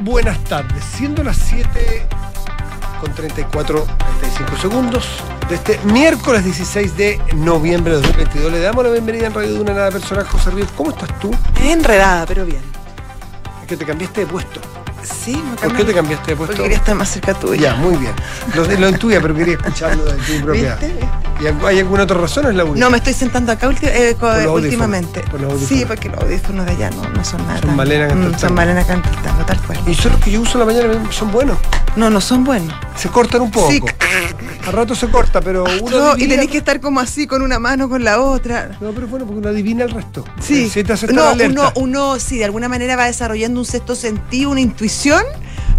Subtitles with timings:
[0.00, 0.82] buenas tardes.
[0.84, 2.06] Siendo las 7
[3.00, 3.86] con 34,
[4.20, 5.06] 35 segundos
[5.48, 9.60] de este miércoles 16 de noviembre de 2022, le damos la bienvenida en Radio de
[9.60, 10.68] una nada personal, José Ríos.
[10.76, 11.30] ¿Cómo estás tú?
[11.62, 12.62] Enredada, pero bien.
[13.62, 14.60] Es que te cambiaste de puesto.
[15.02, 16.52] Sí, me ¿Por qué te cambiaste de puesto?
[16.52, 17.72] Porque quería estar más cerca tuya.
[17.72, 18.12] Ya, muy bien.
[18.54, 20.76] Lo, lo intuía, pero quería escucharlo de tu propia.
[20.76, 20.98] ¿Viste?
[21.40, 22.80] ¿Y hay alguna otra razón o es la única?
[22.80, 25.20] No, me estoy sentando acá ulti- eh, Por los últimamente.
[25.30, 27.60] por los sí, porque los audífonos de allá no, no son nada.
[27.60, 28.38] Son Malena Mm, Canteltango.
[28.38, 29.78] Son Malena Canteltango, tal cual.
[29.86, 31.56] Y son los que yo uso en la mañana son buenos.
[31.96, 32.72] No, no son buenos.
[32.96, 33.70] Se cortan un poco.
[33.70, 33.80] Sí.
[34.66, 37.40] A rato se corta, pero uno No, y adivina- tenés que estar como así, con
[37.42, 38.76] una mano, con la otra.
[38.80, 40.24] No, pero bueno, porque uno adivina el resto.
[40.40, 40.68] Sí.
[40.68, 44.50] Si te hace no, uno, uno, sí, de alguna manera va desarrollando un sexto sentido,
[44.50, 45.24] una intuición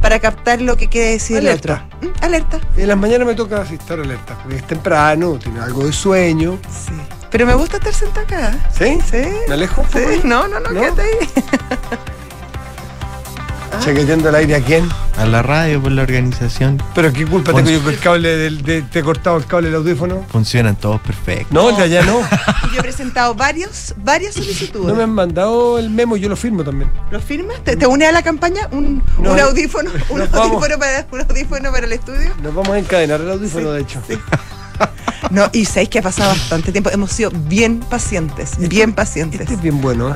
[0.01, 1.85] para captar lo que quiere decir Alerta.
[2.01, 2.09] el otro.
[2.21, 2.59] Mm, Alerta.
[2.77, 6.57] En las mañanas me toca así estar alerta, porque es temprano, tiene algo de sueño.
[6.69, 6.93] Sí.
[7.29, 8.69] Pero me gusta estar sentada acá.
[8.77, 8.99] ¿Sí?
[9.09, 9.21] Sí.
[9.47, 9.85] ¿Me alejo?
[9.93, 10.21] Sí.
[10.23, 10.81] No, no, no, ¿No?
[10.81, 11.09] quédate ahí.
[13.79, 14.87] Chaqueteando el aire a quién.
[15.17, 16.81] A la radio, por la organización.
[16.93, 19.67] Pero qué culpa Pues- tengo yo el cable del, de, te he cortado el cable
[19.69, 20.23] del audífono.
[20.31, 21.51] Funcionan todos perfectos.
[21.51, 22.19] No, de allá no.
[22.19, 24.87] Y yo he presentado varios, varias solicitudes.
[24.87, 26.91] No me han mandado el memo, yo lo firmo también.
[27.09, 27.63] ¿Lo firmas?
[27.63, 28.67] ¿Te, te une a la campaña?
[28.71, 29.31] ¿Un, No.
[29.33, 29.89] un audífono?
[30.09, 30.47] ¿Un Nos vamos.
[30.51, 32.29] audífono, para, ¿Un audífono para el estudio?
[32.43, 34.01] Nos vamos a encadenar el audífono, de hecho.
[35.29, 36.89] No, y sabéis que ha pasado bastante tiempo.
[36.89, 39.41] Hemos sido bien pacientes, bien pacientes.
[39.41, 40.15] Este es bien bueno, ¿eh?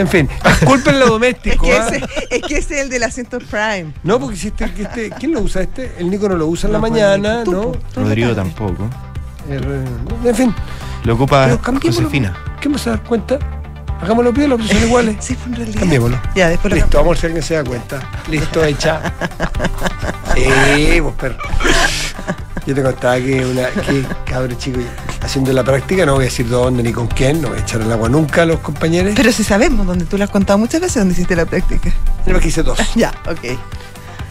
[0.00, 1.66] En fin, disculpen lo Es doméstico.
[1.66, 1.88] que, ¿ah?
[1.88, 3.92] ese, es que ese es el del asiento Prime.
[4.02, 5.94] No, porque si este, que este- ¿quién lo usa este?
[5.98, 8.02] El Nico no lo usa en la No, pues, mañana, tú, ¿no?
[8.02, 8.88] Rodrigo tampoco.
[9.48, 9.60] Eh,
[10.24, 10.54] En fin,
[11.04, 11.58] Lo ocupa.
[11.82, 12.34] Josefina.
[12.60, 13.38] ¿Qué me se da cuenta?
[14.02, 15.16] Hagámoslo bien, los son iguales.
[15.20, 15.80] Sí, fue en realidad.
[15.80, 16.20] Cambiémoslo.
[16.34, 18.00] Ya, después lo Listo, vamos a ver si alguien se da cuenta.
[18.30, 19.02] Listo, hecha.
[20.36, 21.36] Eh, vos perro.
[22.66, 24.78] Yo te contaba que una que cabrón chico
[25.22, 27.80] haciendo la práctica, no voy a decir dónde ni con quién, no voy a echar
[27.80, 29.12] el agua nunca a los compañeros.
[29.16, 31.90] Pero si sabemos, donde tú lo has contado muchas veces, donde hiciste la práctica.
[32.26, 32.78] Yo me hice dos.
[32.96, 33.58] Ya, ok.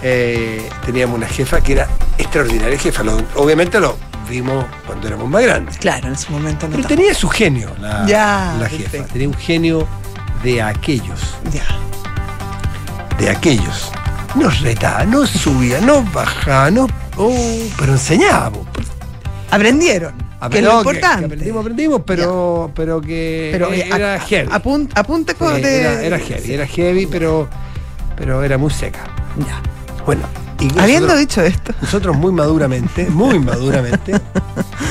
[0.01, 1.87] Eh, teníamos una jefa que era
[2.17, 3.03] extraordinaria jefa.
[3.03, 3.97] Lo- obviamente lo
[4.29, 5.77] vimos cuando éramos más grandes.
[5.77, 8.83] Claro, en su momento no Pero tenía su genio, la, Ya, la jefa.
[8.83, 9.13] perfecto.
[9.13, 9.87] Tenía un genio
[10.43, 11.19] de aquellos.
[11.51, 11.63] Ya.
[13.17, 13.91] de aquellos.
[14.35, 17.35] Nos retaba, nos subía, nos bajaba, nos, oh,
[17.77, 18.51] pero enseñaba.
[18.51, 18.65] po.
[19.51, 20.13] Aprendieron.
[20.51, 21.25] Que lo importante.
[21.25, 24.49] aprendimos, aprendimos, pero, pero que Pero eh, era a- heavy.
[24.49, 27.49] apun- apunte con Sí, de- era, era heavy, era heavy, pero,
[28.15, 29.01] pero era muy seca.
[29.37, 29.61] Ya.
[30.05, 30.21] Bueno,
[30.59, 31.73] y Habiendo nosotros, dicho esto.
[31.81, 34.13] nosotros muy maduramente, muy maduramente,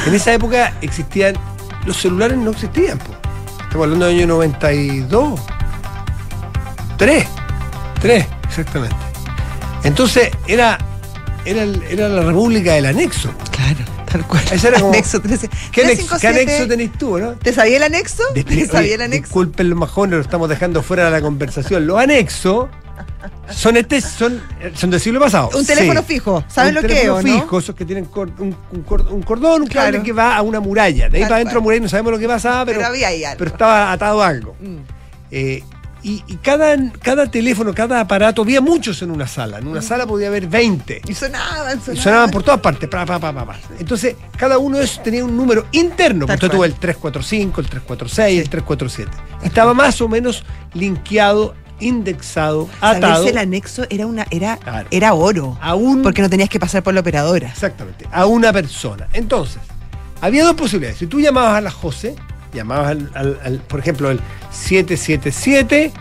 [0.07, 1.35] en esa época existían,
[1.87, 2.99] los celulares no existían.
[2.99, 3.13] po.
[3.63, 5.41] Estamos hablando del año 92.
[6.99, 7.27] 3.
[8.01, 8.97] 3, exactamente.
[9.85, 10.79] Entonces era,
[11.45, 13.31] era, era la República del Anexo.
[13.51, 13.79] Claro,
[14.11, 14.43] tal cual.
[14.51, 15.49] Ese era como- Anexo 13.
[15.73, 16.41] ¿Qué anexo, qué 357?
[16.43, 17.33] anexo tenés tú, no?
[17.33, 18.23] ¿Te sabía el anexo?
[18.35, 19.23] ¿Te Oye, sabía el anexo?
[19.25, 21.87] Disculpen los majones, lo estamos dejando fuera de la conversación.
[21.87, 22.69] Los anexos
[23.51, 24.41] son este, son,
[24.75, 25.51] son del siglo pasado.
[25.55, 26.07] Un teléfono Sí.
[26.15, 26.45] fijo.
[26.49, 27.41] ¿Saben un lo que es teléfono o no?
[27.43, 30.05] fijo, esos que tienen cor- un, un cor- un cordón, un cable Claro.
[30.05, 31.09] que va a una muralla.
[31.09, 33.39] De ahí para adentro muralla no sabemos lo que pasaba, pero, Pero había ahí algo.
[33.39, 34.57] pero estaba atado a algo.
[34.61, 34.77] Mm.
[35.31, 35.63] Eh,
[36.03, 39.59] y y cada, cada teléfono, cada aparato, había muchos en una sala.
[39.59, 41.03] En una sala podía haber 20.
[41.09, 42.03] Y sonaban, Y sonaban.
[42.03, 42.89] sonaban por todas partes.
[42.89, 43.57] pa, pa, pa, pa, pa.
[43.79, 46.27] Entonces, cada uno de esos tenía un número interno.
[46.27, 46.57] Tal Usted cual.
[46.57, 49.11] tuvo el 345, el 346, el 347.
[49.45, 50.45] Estaba más o menos
[50.75, 54.89] linkeado, indexado, atado Saberse el anexo era una era, Claro.
[54.91, 55.59] era oro.
[55.61, 56.03] a un.
[56.03, 57.49] Porque no tenías que pasar por la operadora.
[57.49, 59.09] Exactamente, a una persona.
[59.13, 59.59] Entonces,
[60.21, 60.99] había dos posibilidades.
[60.99, 62.17] Si tú llamabas a la José,
[62.53, 64.21] llamabas al, al- al, por ejemplo, el
[64.53, 65.93] 777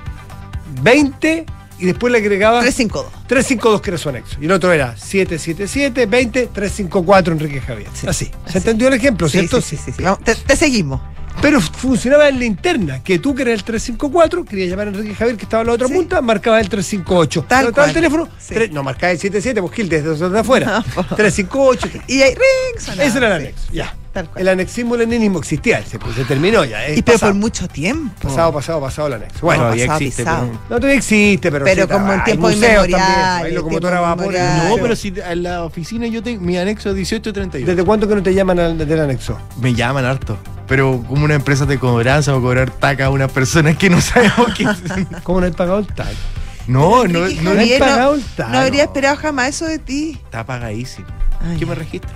[0.81, 1.46] 20
[1.80, 3.28] y después le agregabas 352.
[3.28, 4.38] 352 que era su anexo.
[4.41, 7.88] Y el otro era 777 20 354 Enrique Javier.
[7.94, 8.31] Sí, así.
[8.46, 8.52] así.
[8.52, 9.62] ¿Se entendió el ejemplo, Sí, cierto?
[9.62, 10.02] sí, sí, sí.
[10.03, 11.02] Vamos, te, te seguimos.
[11.40, 15.14] Pero funcionaba en la interna, que tú que eras el 354, querías llamar a Enrique
[15.14, 17.46] Javier que estaba en la otra punta, marcabas el 358.
[17.47, 17.94] Tal estaba el cual.
[17.94, 18.29] teléfono,
[18.72, 20.84] no marcaba el 77, pues Gil desde de afuera.
[20.96, 21.03] No.
[21.16, 22.00] 358.
[22.08, 23.03] Y ahí, ring, sonaba.
[23.03, 23.96] Ese era el anexo, ya.
[24.17, 24.41] Tal cual.
[24.41, 26.85] El anexismo leninismo existía, se, se terminó ya.
[26.88, 27.33] es y pero pasado.
[27.33, 28.13] por mucho tiempo.
[28.28, 29.39] Pasado, pasado, pasado el anexo.
[29.41, 30.23] Bueno, No, todavía pasado, existe.
[30.23, 31.66] pero- no todavía existe, pero.
[31.66, 34.34] Pero sí, como en inmemoriales, también, Hay locomotora vapor.
[34.34, 37.66] No, no, pero si en la oficina yo tengo mi anexo 1838.
[37.67, 39.37] ¿Desde cuánto que no te llaman al, del anexo?
[39.61, 40.37] Me llaman harto.
[40.67, 44.47] Pero como una empresa de cobranza o cobrar taca a una persona que no sabemos
[44.58, 44.66] qué
[45.23, 46.08] ¿Cómo no has pagado el tag?
[46.67, 48.90] No, no, no, le Javier, he pagado el no, tag, no habría no.
[48.90, 50.19] esperado jamás eso de ti.
[50.25, 51.08] está pagadísimo.
[51.40, 51.58] Ay.
[51.58, 52.09] ¿Qué me registro?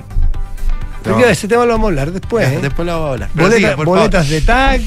[1.03, 1.25] Pero No.
[1.25, 2.48] ese tema lo vamos a hablar después.
[2.50, 2.59] Ya, ¿eh?
[2.62, 3.30] Después lo vamos a hablar.
[3.33, 4.00] Pero Boleta- siga, por favor.
[4.00, 4.81] boletas de tag.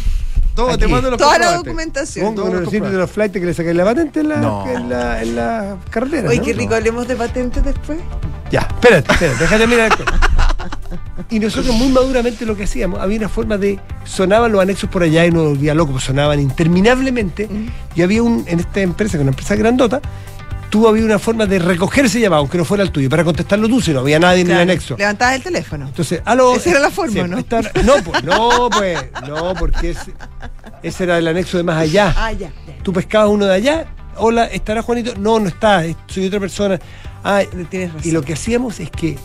[0.54, 2.34] Todo, te mando los Toda la documentación.
[2.36, 4.64] Con los de los flights que le sacáis la patente en la, No.
[4.68, 6.28] en la, en la carretera.
[6.28, 6.44] Oye, ¿no?
[6.44, 7.98] qué rico, hablemos de patentes después.
[8.52, 9.92] Ya, espérate, espérate, déjate mirar.
[11.30, 15.02] Y nosotros muy maduramente lo que hacíamos, había una forma de, sonaban los anexos por
[15.02, 17.48] allá y nos volvía loco, pues sonaban interminablemente.
[17.48, 17.66] Mm.
[17.96, 20.00] Y había un, en esta empresa, que es una empresa grandota,
[20.74, 23.68] tú había una forma de recoger ese llamado, aunque no fuera el tuyo, para contestarlo
[23.68, 24.96] tú, si no había nadie en el anexo.
[24.98, 25.86] Levantabas el teléfono.
[25.86, 26.56] Entonces, aló.
[26.56, 27.36] Esa era la forma, Sí, ¿no?
[27.36, 28.98] no, pues, no, pues,
[29.28, 30.12] no, porque ese,
[30.82, 32.12] ese era el anexo de más allá.
[32.16, 32.48] Ah, ya.
[32.66, 32.74] ya.
[32.82, 33.86] Tú pescabas uno de allá,
[34.16, 35.12] hola, ¿estará Juanito?
[35.16, 36.80] No, no está, es- soy otra persona.
[37.22, 38.08] Ah, Tienes razón.
[38.08, 39.16] y lo que hacíamos es que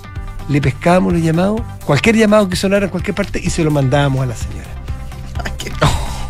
[0.49, 4.21] le pescábamos los llamados, cualquier llamado que sonara en cualquier parte, y se lo mandábamos
[4.21, 4.67] a la señora.
[5.43, 5.71] Ay, qué,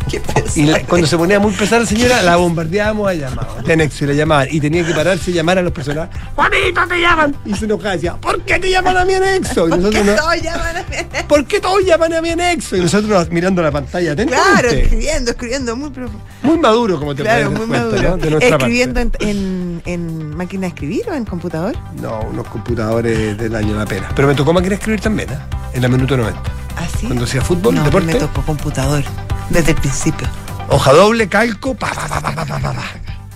[0.08, 0.20] qué.
[0.56, 4.04] Y la- cuando se ponía muy pesada la señora, la bombardeábamos a llamados de anexo
[4.04, 4.48] y la llamaban.
[4.50, 6.16] Y tenía que pararse y llamar a los personajes.
[6.34, 7.36] ¡Juanito, te llaman!
[7.44, 9.68] Y se enojaba y decía, ¿por qué te llaman a mi anexo?
[9.68, 10.96] Y ¿Por qué todos llaman a mí?
[11.28, 12.76] ¿Por qué todos llaman a mi anexo?
[12.76, 14.82] Y nosotros nos- mirando la pantalla Claro, atentamente.
[14.82, 16.24] escribiendo, escribiendo muy profundo.
[16.42, 18.02] Muy maduro, como te Claro, muy cuenta, maduro.
[18.10, 18.16] ¿no?
[18.16, 21.76] De nuestra ¿Escribiendo en, en, en máquina de escribir o en computador?
[22.00, 24.08] No, unos computadores del año la pena.
[24.16, 25.38] Pero me tocó máquina de escribir también, ¿eh?
[25.74, 26.40] En la minuto 90.
[26.76, 27.06] ¿Así?
[27.06, 28.06] Cuando hacía fútbol, no, deporte.
[28.06, 29.04] me tocó computador.
[29.50, 30.28] Desde el principio.
[30.68, 32.84] Hoja doble, calco, pa, pa, pa, pa, pa, pa pa pa.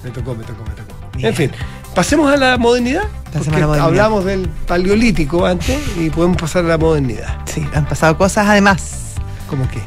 [0.02, 0.94] Me tocó, me tocó, me tocó.
[1.18, 1.50] En fin,
[1.94, 3.02] pasemos a la modernidad.
[3.32, 3.86] Pasemos a la modernidad.
[3.88, 7.38] Hablamos del paleolítico antes y podemos pasar a la modernidad.
[7.46, 9.14] Sí, han pasado cosas además.
[9.48, 9.80] ¿Cómo qué?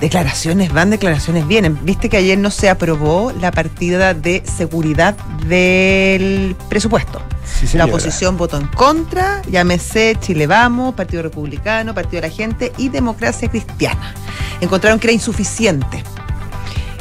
[0.00, 1.78] Declaraciones van, declaraciones vienen.
[1.84, 5.16] Viste que ayer no se aprobó la partida de seguridad
[5.46, 7.20] del presupuesto.
[7.44, 12.72] Sí, La oposición votó en contra, llámese Chile Vamos, Partido Republicano, Partido de la Gente
[12.76, 14.14] y Democracia Cristiana.
[14.60, 16.04] Encontraron que era insuficiente.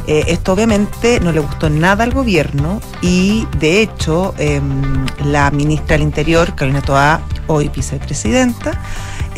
[0.08, 5.98] Eh, esto obviamente no le gustó nada al gobierno y de hecho em, la ministra
[5.98, 8.82] del Interior, Carolina Toá, hoy vicepresidenta,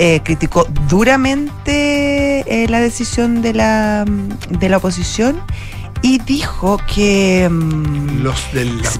[0.01, 4.05] eh, criticó duramente eh, la decisión de la,
[4.49, 5.41] de la oposición
[6.01, 7.43] y dijo que...
[7.43, 8.47] em, Los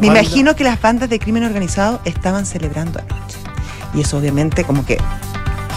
[0.02, 3.38] me imagino que las bandas de crimen organizado estaban celebrando anoche.
[3.94, 4.98] Y eso obviamente como que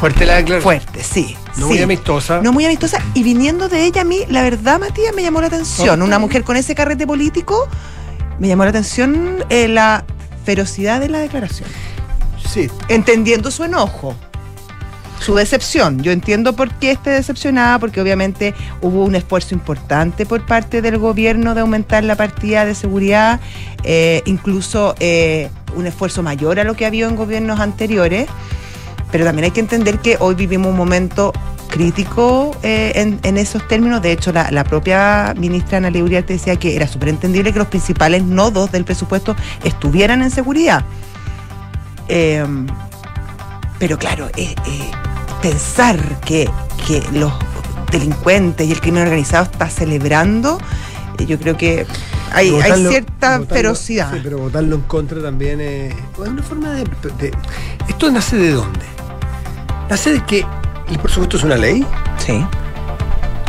[0.00, 0.62] Fuerte la declaración.
[0.62, 1.36] fuerte, sí.
[1.56, 1.74] No sí.
[1.74, 2.40] muy amistosa.
[2.42, 2.98] No muy amistosa.
[3.14, 6.02] Y viniendo de ella a mí, la verdad, Matías, me llamó la atención.
[6.02, 7.68] Una mujer con ese carrete político,
[8.40, 10.04] me llamó la atención eh, la
[10.44, 11.68] ferocidad de la declaración.
[12.44, 12.68] Sí.
[12.88, 14.16] Entendiendo su enojo.
[15.20, 16.02] Su decepción.
[16.02, 20.98] Yo entiendo por qué esté decepcionada, porque obviamente hubo un esfuerzo importante por parte del
[20.98, 23.40] gobierno de aumentar la partida de seguridad,
[23.84, 28.28] eh, incluso eh, un esfuerzo mayor a lo que había en gobiernos anteriores.
[29.12, 31.32] Pero también hay que entender que hoy vivimos un momento
[31.68, 34.02] crítico eh, en, esos términos.
[34.02, 38.22] De hecho, la, propia ministra Ana Uriarte decía que era súper entendible que los principales
[38.24, 40.84] nodos del presupuesto estuvieran en seguridad.
[43.82, 44.90] Pero claro, eh, eh,
[45.42, 46.48] pensar que,
[46.86, 47.32] que los
[47.90, 50.58] delincuentes y el crimen organizado está celebrando,
[51.18, 51.84] eh, yo creo que
[52.32, 52.50] hay,
[52.88, 54.12] cierta votarlo- ferocidad.
[54.14, 56.84] Sí, pero votarlo en contra también es, es una forma de,
[57.18, 57.32] de-
[57.88, 58.86] ¿Esto nace de dónde?
[59.90, 60.46] Nace de que
[60.88, 61.84] el presupuesto es una ley.
[62.24, 62.46] Sí.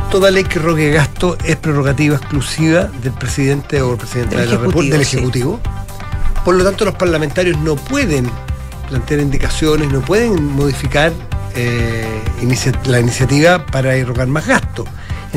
[0.10, 4.62] Toda ley que rogue gasto es prerrogativa exclusiva del presidente o presidenta Del de la
[4.64, 6.44] República, del Ejecutivo, Ejecutivo.
[6.44, 8.32] Por lo tanto, los parlamentarios no pueden
[8.94, 11.12] plantear indicaciones, no pueden modificar
[11.56, 12.06] eh,
[12.42, 14.86] inicia- la iniciativa para irrogar más gasto.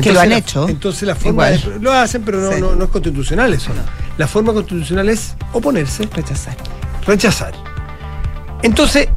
[0.01, 0.69] Que lo han la- hecho.
[0.69, 2.61] Entonces la forma de- lo hacen, pero no, Sí.
[2.61, 3.71] no- no es constitucional eso.
[4.17, 6.55] La forma constitucional es oponerse, Rechazar.
[7.05, 7.53] rechazar.
[8.61, 9.07] Entonces,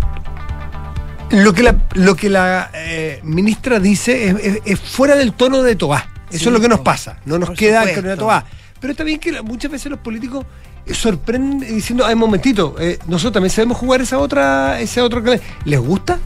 [1.31, 5.62] lo que la, lo que la eh, ministra dice es, es- es fuera del tono
[5.62, 6.08] de Tobá.
[6.31, 7.19] Eso Sí, es lo que nos pasa.
[7.26, 8.00] No nos queda supuesto.
[8.00, 8.44] Carolina Tobá.
[8.81, 10.46] Pero está bien que muchas veces los políticos
[10.90, 15.41] eh, sorprenden diciendo, ay, momentito, eh, nosotros también sabemos jugar esa otra, ese otro que
[15.65, 16.19] ¿Les gusta?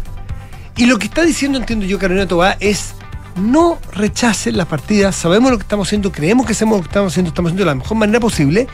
[0.76, 2.94] Y lo que está diciendo, entiendo yo, Carolina Tobá, es
[3.36, 7.12] no rechacen las partidas, sabemos lo que estamos haciendo, creemos que hacemos lo que estamos
[7.12, 8.66] haciendo, estamos haciendo de la mejor manera posible,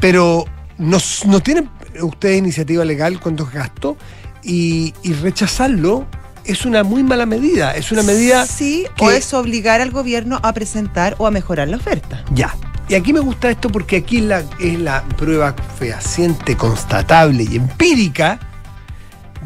[0.00, 0.44] pero
[0.78, 1.68] no, no tienen
[2.02, 3.96] ustedes iniciativa legal cuando es gasto
[4.42, 6.06] y, y rechazarlo
[6.44, 10.38] es una muy mala medida, es una medida Sí, o que- es obligar al gobierno
[10.44, 12.22] a presentar o a mejorar la oferta.
[12.32, 12.54] ya.
[12.88, 17.56] Y aquí me gusta esto porque aquí es la, es la prueba fehaciente, constatable y
[17.56, 18.38] empírica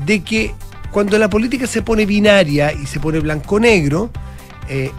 [0.05, 0.55] de que
[0.91, 4.11] cuando la política se pone binaria y se pone blanco-negro,
[4.69, 4.91] eh,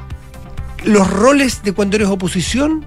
[0.85, 2.83] los roles de cuando eres oposición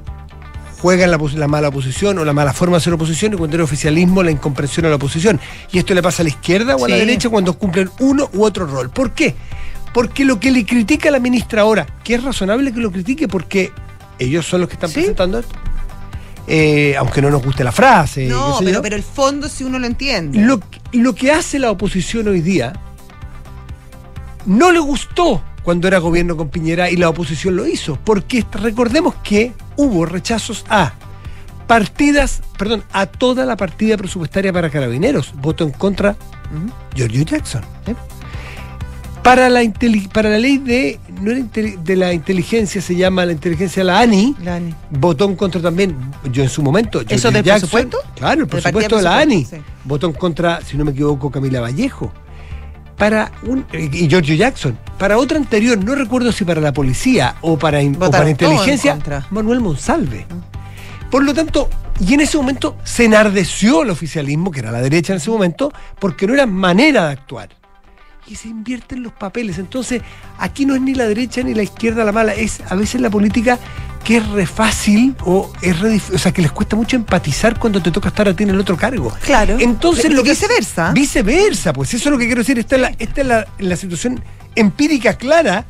[0.80, 3.64] juegan la, la mala oposición o la mala forma de ser oposición y cuando eres
[3.64, 5.40] oficialismo la incomprensión a la oposición.
[5.70, 8.44] Y esto le pasa a la izquierda o a la derecha cuando cumplen uno u
[8.44, 8.90] otro rol.
[8.90, 9.34] ¿Por qué?
[9.92, 13.28] Porque lo que le critica a la ministra ahora, que es razonable que lo critique
[13.28, 13.72] porque
[14.18, 14.94] ellos son los que están Sí.
[14.96, 15.54] presentando esto,
[16.46, 18.26] eh, aunque no nos guste la frase.
[18.26, 20.38] no, pero, el fondo si uno lo entiende.
[20.40, 20.60] lo,
[20.92, 22.72] lo que hace la oposición hoy día
[24.46, 29.14] no le gustó cuando era gobierno con Piñera y la oposición lo hizo, porque recordemos
[29.24, 30.92] que hubo rechazos a
[31.66, 35.32] partidas, perdón, a toda la partida presupuestaria para carabineros.
[35.36, 36.70] Voto en contra Ujú.
[36.94, 37.62] Giorgio Jackson.
[39.24, 39.62] Para la,
[40.12, 44.74] para la ley de, no de la inteligencia, se llama la inteligencia la ANI, Lani.
[44.90, 45.96] votó en contra también,
[46.30, 47.00] yo en su momento.
[47.08, 47.98] ¿Eso del Jackson, presupuesto?
[48.16, 49.46] Claro, el presupuesto de la ANI.
[49.46, 49.56] sí.
[49.84, 52.12] Votó en contra, si no me equivoco, Camila Vallejo.
[52.98, 54.78] Para un, y Giorgio Jackson.
[54.98, 58.98] Para otra anterior, no recuerdo si para la policía o para, o para inteligencia.
[59.30, 60.26] Manuel Monsalve.
[61.10, 65.14] Por lo tanto, y en ese momento se enardeció el oficialismo, que era la derecha
[65.14, 67.63] en ese momento, porque no era manera de actuar.
[68.26, 69.58] Y se invierten los papeles.
[69.58, 70.02] Entonces,
[70.38, 73.10] aquí no es ni la derecha ni la izquierda la mala, es a veces la
[73.10, 73.58] política
[74.04, 77.82] que es re fácil o es re o sea, que les cuesta mucho empatizar cuando
[77.82, 79.12] te toca estar a ti en el otro cargo.
[79.24, 79.56] Claro.
[79.58, 80.92] Entonces, Y lo que viceversa.
[80.92, 82.58] Viceversa, pues eso es lo que quiero decir.
[82.58, 84.22] Esta es la, esta es la, la situación
[84.54, 85.64] empírica clara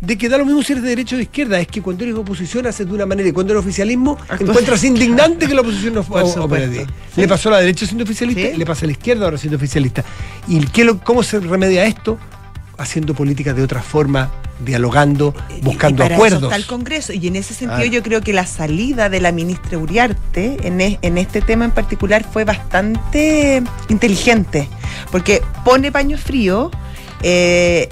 [0.00, 1.58] de que da lo mismo si eres de derecha o de izquierda.
[1.60, 5.46] Es que cuando eres oposición haces de una manera y cuando eres oficialismo encuentras indignante
[5.48, 6.86] que la oposición no opere.
[7.14, 7.20] Sí.
[7.20, 8.50] Le pasó a la derecha siendo oficialista Sí.
[8.54, 10.04] y le pasa a la izquierda ahora siendo oficialista.
[10.46, 12.18] ¿Y qué lo- cómo se remedia esto?
[12.78, 14.30] Haciendo políticas de otra forma,
[14.64, 16.38] dialogando, buscando y para acuerdos.
[16.38, 17.12] Eso está el Congreso.
[17.12, 17.90] Y en ese sentido Claro.
[17.92, 21.72] yo creo que la salida de la ministra Uriarte en, e- en este tema en
[21.72, 24.68] particular fue bastante inteligente,
[25.10, 26.70] porque pone paño frío,
[27.22, 27.88] eh,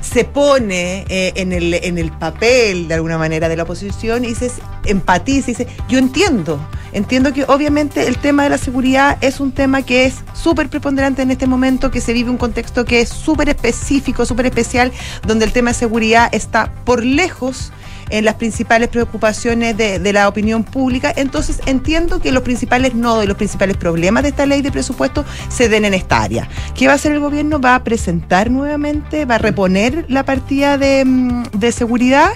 [0.00, 4.34] se pone eh, en, el, en el papel de alguna manera de la oposición y
[4.34, 4.50] se
[4.84, 6.60] empatiza y dice, yo entiendo,
[6.92, 11.22] entiendo que obviamente el tema de la seguridad es un tema que es súper preponderante
[11.22, 14.92] en este momento, que se vive un contexto que es súper específico, súper especial,
[15.26, 17.72] donde el tema de seguridad está por lejos
[18.10, 21.12] en las principales preocupaciones de, de la opinión pública.
[21.16, 25.24] Entonces entiendo que los principales nodos y los principales problemas de esta ley de presupuesto
[25.48, 26.48] se den en esta área.
[26.74, 27.60] ¿Qué va a hacer el gobierno?
[27.60, 32.30] Va a presentar nuevamente, va a reponer la partida de, mm, de seguridad.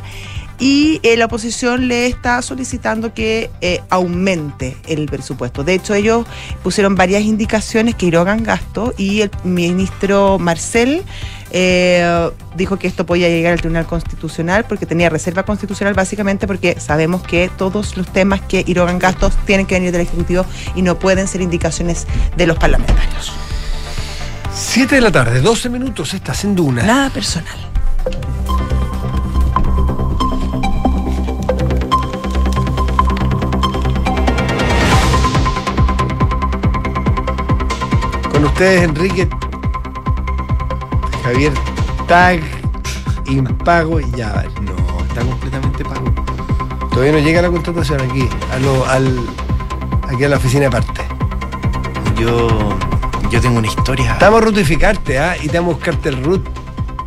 [0.62, 5.64] Y eh, la oposición le está solicitando que eh, aumente el presupuesto.
[5.64, 6.24] De hecho, ellos
[6.62, 11.02] pusieron varias indicaciones que erogan gasto y el ministro Marcel
[11.50, 16.78] eh, dijo que esto podía llegar al Tribunal Constitucional porque tenía reserva constitucional básicamente porque
[16.78, 20.96] sabemos que todos los temas que erogan gastos tienen que venir del Ejecutivo y no
[20.96, 23.32] pueden ser indicaciones de los parlamentarios.
[24.54, 26.84] 7 de la tarde, 12 minutos, estás en Duna.
[26.84, 27.56] Nada personal.
[38.52, 39.28] Ustedes, Enrique
[41.24, 41.52] Javier
[42.06, 42.40] Tag,
[43.26, 44.50] Impago y ya, vale.
[44.60, 46.04] No, está completamente pago.
[46.90, 49.18] Todavía no llega la contratación aquí, a lo- al,
[50.12, 51.00] aquí a la oficina aparte.
[52.20, 52.76] Yo,
[53.30, 54.18] yo tengo una historia.
[54.18, 55.36] Te vamos a rutificarte, ¿ah?
[55.42, 56.42] Y te vamos a buscarte el root.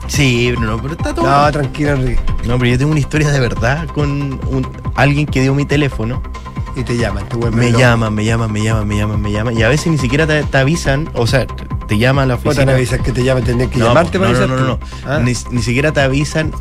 [0.07, 1.25] Sí, pero no, pero está todo.
[1.29, 2.21] No, tranquilo, Enrique.
[2.45, 4.09] No, pero yo tengo una historia de verdad con
[4.47, 6.21] un- alguien que dio mi teléfono.
[6.75, 9.58] Y te llaman, te vuelven Me llaman, me llaman, me llaman, me llaman, me llaman.
[9.58, 12.36] Y a veces ni siquiera te, te avisan, o sea, te- te llama a la
[12.36, 12.74] Vos te oficina.
[12.74, 14.79] avisas que te llaman, tendrías que No, llamarte no, para no, no, no, no.
[15.05, 15.20] Ah.
[15.24, 16.51] Ni, ni siquiera te avisan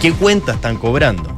[0.00, 1.30] qué cuenta están cobrando.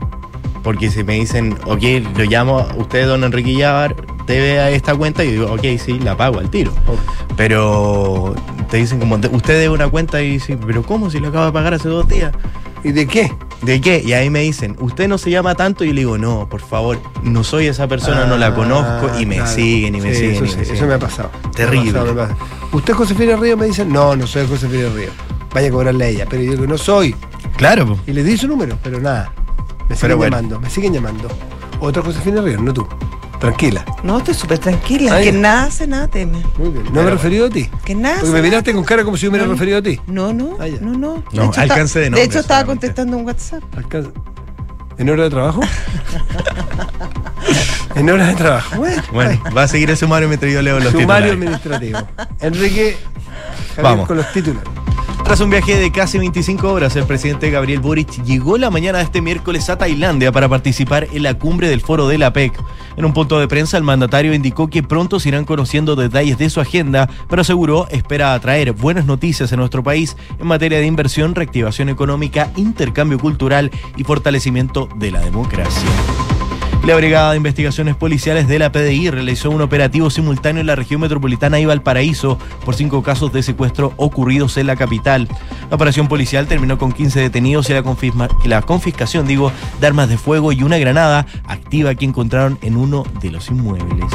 [0.63, 1.83] Porque si me dicen, ok,
[2.19, 3.97] lo llamo, usted, don Enrique Llávar,
[4.27, 6.71] debe a esta cuenta, y yo digo, ok, sí, la pago al tiro.
[6.87, 6.97] Oh.
[7.37, 8.35] Pero
[8.71, 11.53] te dicen como, usted debe una cuenta y dice, pero ¿cómo si lo acabo de
[11.53, 12.33] pagar hace dos días?
[12.85, 13.33] ¿Y de qué?
[13.63, 14.03] ¿De qué?
[14.05, 16.63] Y ahí me dicen, usted no se llama tanto, y yo le digo, no, por
[16.63, 19.51] favor, no soy esa persona, no la Ah, conozco, y me claro.
[19.51, 20.89] siguen, y me Sí, siguen, Eso, y sí, me eso siguen.
[20.89, 21.31] me ha pasado.
[21.55, 21.93] Terrible.
[21.93, 22.69] Me ha pasado, me ha pasado.
[22.73, 23.57] ¿Usted es Josefina Río?
[23.59, 25.11] Me dicen, no, no soy Josefina Río.
[25.53, 26.27] Vaya a cobrarle a ella.
[26.31, 27.15] Pero yo digo, no soy.
[27.57, 27.99] Claro, po.
[28.07, 29.33] Y le di su número, pero nada.
[29.91, 30.37] Me siguen bueno.
[30.37, 31.29] llamando, me siguen llamando.
[31.81, 32.87] Otra Josefina Río, no tú.
[33.41, 33.85] Tranquila.
[34.03, 35.15] No, estoy súper tranquila.
[35.15, 35.25] Ay.
[35.25, 36.43] Que nada hace nada teme.
[36.59, 36.85] Muy bien.
[36.93, 37.71] ¿No me he referido a ti?
[37.85, 39.55] Que nada Porque hace me nada miraste con cara como si yo me hubiera No.
[39.55, 39.99] referido a ti.
[40.07, 41.25] No, no, Ah, no, no.
[41.33, 42.87] No, hecho, alcance está- de nombre hecho, estaba solamente.
[42.89, 43.63] contestando un WhatsApp.
[44.99, 45.63] ¿En hora de trabajo?
[47.95, 48.77] en hora de trabajo.
[48.77, 51.33] Bueno, Bueno, va a seguir el sumario mientras yo leo los sumario titulares.
[51.33, 51.99] administrativo.
[52.41, 52.97] Enrique,
[53.77, 54.07] Javier Vamos.
[54.07, 54.63] con los títulos.
[55.31, 59.05] Tras un viaje de casi 25 horas, el presidente Gabriel Boric llegó la mañana de
[59.05, 62.61] este miércoles a Tailandia para participar en la cumbre del foro de la PEC.
[62.97, 66.51] En un punto de prensa, el mandatario indicó que pronto se irán conociendo detalles de
[66.51, 71.37] su agenda, pero aseguró espera atraer buenas noticias en nuestro país en materia de inversión,
[71.37, 76.40] reactivación económica, intercambio cultural y fortalecimiento de la democracia.
[76.85, 81.03] La Brigada de Investigaciones Policiales de la PDI realizó un operativo simultáneo en la región
[81.03, 85.29] metropolitana y Valparaíso por cinco casos de secuestro ocurridos en la capital.
[85.69, 89.51] La operación policial terminó con 15 detenidos y la, confiscación, de
[89.87, 94.11] armas de fuego y una granada activa que encontraron en uno de los inmuebles.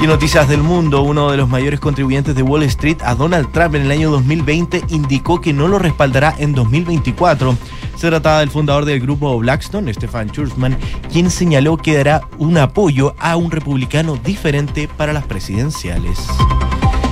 [0.00, 3.74] Y noticias del mundo, uno de los mayores contribuyentes de Wall Street a Donald Trump
[3.76, 7.56] en el año 2020 indicó que no lo respaldará en 2024.
[7.96, 10.76] Se trataba del fundador del grupo Blackstone, Stefan Schwarzman,
[11.10, 16.18] quien señaló que dará un apoyo a un republicano diferente para las presidenciales.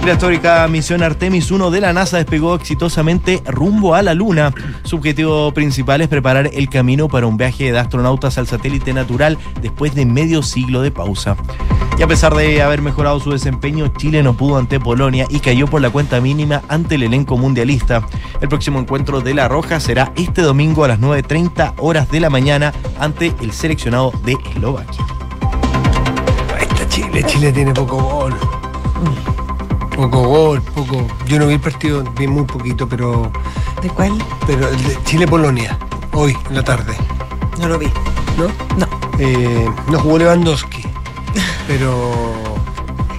[0.04, 4.52] La histórica misión Artemis 1 de la NASA despegó exitosamente rumbo a la Luna.
[4.82, 9.38] Su objetivo principal es preparar el camino para un viaje de astronautas al satélite natural
[9.62, 11.37] después de medio siglo de pausa.
[11.99, 15.66] Y a pesar de haber mejorado su desempeño, Chile no pudo ante Polonia y cayó
[15.68, 18.06] por la cuenta mínima ante el elenco mundialista.
[18.42, 22.28] El próximo encuentro de La Roja será este domingo a las 9.30 horas de la
[22.28, 25.06] mañana ante el seleccionado de Eslovaquia.
[26.58, 28.34] Ahí está Chile, Chile tiene poco gol.
[29.94, 31.06] Poco gol, poco.
[31.26, 33.30] Yo no vi el partido, vi muy poquito, pero.
[33.80, 34.12] ¿De cuál?
[34.46, 35.78] Pero el de Chile-Polonia,
[36.12, 36.96] hoy, en la tarde.
[37.58, 37.86] No lo vi.
[38.36, 38.48] ¿No?
[38.76, 38.86] No.
[39.18, 40.82] Eh, no jugó Lewandowski.
[41.68, 42.12] Pero.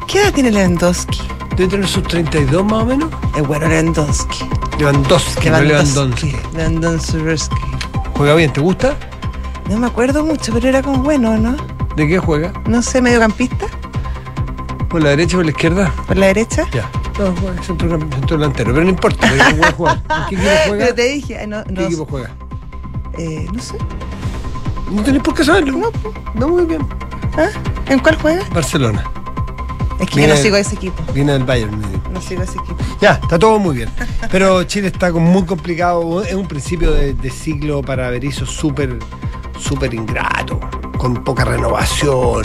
[0.08, 1.22] ¿Qué edad tiene Lewandowski?
[1.56, 3.10] Debe tener sus 32 más o menos.
[3.38, 4.46] Es bueno Lewandowski.
[4.78, 6.36] Lewandowski, no Lewandowski.
[6.54, 7.18] Lewandowski.
[8.18, 8.52] ¿Juega bien?
[8.52, 8.98] ¿Te gusta?
[9.70, 11.56] No me acuerdo mucho, pero era como bueno, ¿no?
[11.96, 12.52] ¿De qué juega?
[12.68, 13.68] No sé, mediocampista.
[14.96, 15.94] ¿Por la derecha o por la izquierda?
[16.08, 16.66] ¿Por la derecha?
[16.72, 16.90] Ya.
[17.20, 19.28] No, juega centro, centro delantero, pero no importa.
[19.52, 19.94] igual juega.
[19.94, 20.86] ¿En qué equipo juega?
[20.86, 22.30] Pero te dije, no, ¿En no, qué equipo juega?
[23.18, 23.78] eh, no sé.
[24.90, 25.78] No tenés por qué saberlo.
[25.78, 25.92] No,
[26.34, 26.88] No, muy bien.
[27.38, 27.50] ¿Ah?
[27.90, 28.42] ¿En cuál juega?
[28.54, 29.04] Barcelona.
[30.00, 31.04] Es que yo no sigo a ese equipo.
[31.14, 31.78] Viene del Bayern.
[32.14, 32.78] No sigo a ese equipo.
[33.02, 33.90] Ya, está todo muy bien.
[34.32, 36.24] Pero Chile está muy complicado.
[36.24, 38.98] Es un principio de, de siglo para Berizzo súper,
[39.60, 40.58] súper ingrato.
[40.98, 42.44] Con poca renovación.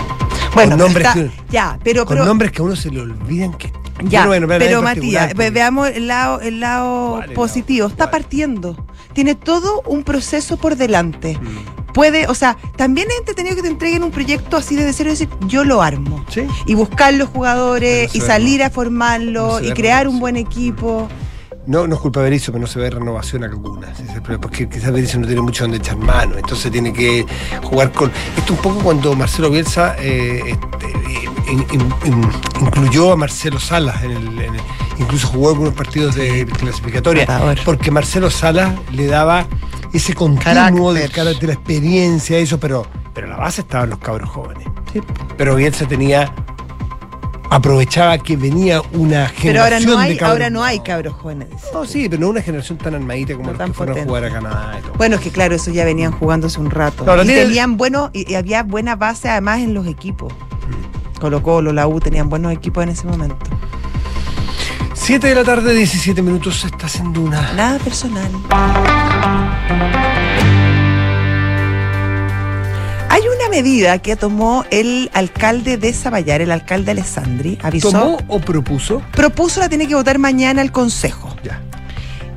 [0.54, 3.00] Bueno, con nombres, está- que, ya, pero, con pero nombres que a uno se le
[3.00, 3.72] olvidan que.
[4.04, 7.80] Ya, no pero Matías, ve- veamos el lado, el lado ¿Cuál es el positivo.
[7.88, 7.90] lado?
[7.90, 8.86] Está partiendo.
[9.12, 11.36] Tiene todo un proceso por delante.
[11.38, 11.92] Mm.
[11.92, 15.12] Puede, o sea, también es entretenido que te entreguen un proyecto así desde cero y
[15.12, 16.24] decir, yo lo armo.
[16.30, 16.46] Sí.
[16.66, 21.08] Y buscar los jugadores no y salir a formarlo y crear un buen equipo.
[21.66, 23.88] No, no es culpa Berizzo, pero no se ve renovación alguna.
[24.40, 26.36] Porque quizás Berizzo no tiene mucho donde echar mano.
[26.36, 27.24] Entonces tiene que
[27.62, 28.10] jugar con.
[28.36, 34.02] Esto un poco cuando Marcelo Bielsa eh, este, in- in- in- incluyó a Marcelo Salas
[34.02, 34.26] en el.
[34.40, 34.60] en el-
[34.98, 37.24] incluso jugó algunos partidos de clasificatoria.
[37.64, 39.46] Porque Marcelo Salas le daba
[39.92, 41.08] ese continuo de,
[41.40, 44.66] de la experiencia, eso, pero, pero la base estaban los cabros jóvenes.
[45.36, 46.32] Pero Bielsa tenía.
[47.50, 51.14] Aprovechaba que venía una generación Pero ahora no hay, de cabros ahora no hay cabros
[51.14, 51.48] jóvenes.
[51.74, 54.04] no, sí, pero no una generación tan armadita como No los tan que fueron a
[54.04, 54.92] jugar a Canadá y todo.
[54.94, 57.04] Bueno, es que claro, eso ya venían jugándose un rato.
[57.22, 60.32] Y tenían bueno, y, y había buena base además en los equipos.
[61.20, 63.36] Colo Colo, la U tenían buenos equipos en ese momento.
[64.94, 67.52] 7 de la tarde, 17 minutos, se está haciendo una.
[67.52, 68.30] Nada personal.
[73.50, 79.02] Medida que tomó el alcalde de Sabayar, el alcalde Alessandri, avisó, ¿Tomó o propuso?
[79.12, 81.36] propuso la tiene que votar mañana el Consejo.
[81.42, 81.60] Ya.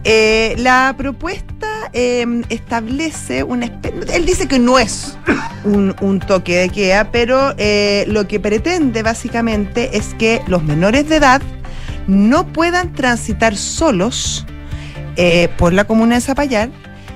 [0.03, 3.67] Eh, la propuesta eh, establece una
[4.13, 5.17] Él dice que no es
[5.63, 11.07] un, un toque de queda, pero eh, lo que pretende básicamente es que los menores
[11.07, 11.41] de edad
[12.07, 14.45] no puedan transitar solos
[15.15, 16.69] eh, por la comuna de Zapallar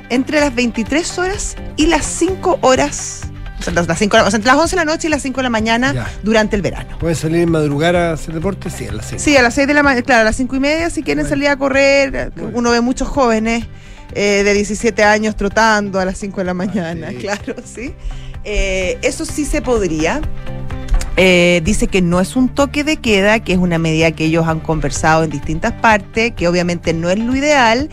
[0.09, 3.21] entre las 23 horas y las 5 horas.
[3.59, 5.21] O sea, las, las cinco- o sea, entre las 11 de la noche y las
[5.21, 6.07] 5 de la mañana Ya.
[6.23, 6.97] durante el verano.
[6.99, 8.69] ¿Pueden salir en madrugar a hacer deporte?
[8.69, 9.21] Sí, a las 6.
[9.21, 11.23] Sí, a las 6 de la mañana, claro, a las 5 y media si quieren
[11.23, 11.29] Bueno.
[11.35, 12.31] salir a correr.
[12.35, 12.51] Bueno.
[12.53, 13.65] Uno ve muchos jóvenes
[14.13, 17.17] eh, de 17 años trotando a las 5 de la mañana, Ah, sí.
[17.21, 17.93] claro, sí.
[18.43, 20.21] Eh, eso sí se podría.
[21.19, 24.47] Eh, dice que no es un toque de queda, que es una medida que ellos
[24.47, 27.89] han conversado en distintas partes, que obviamente no es lo ideal,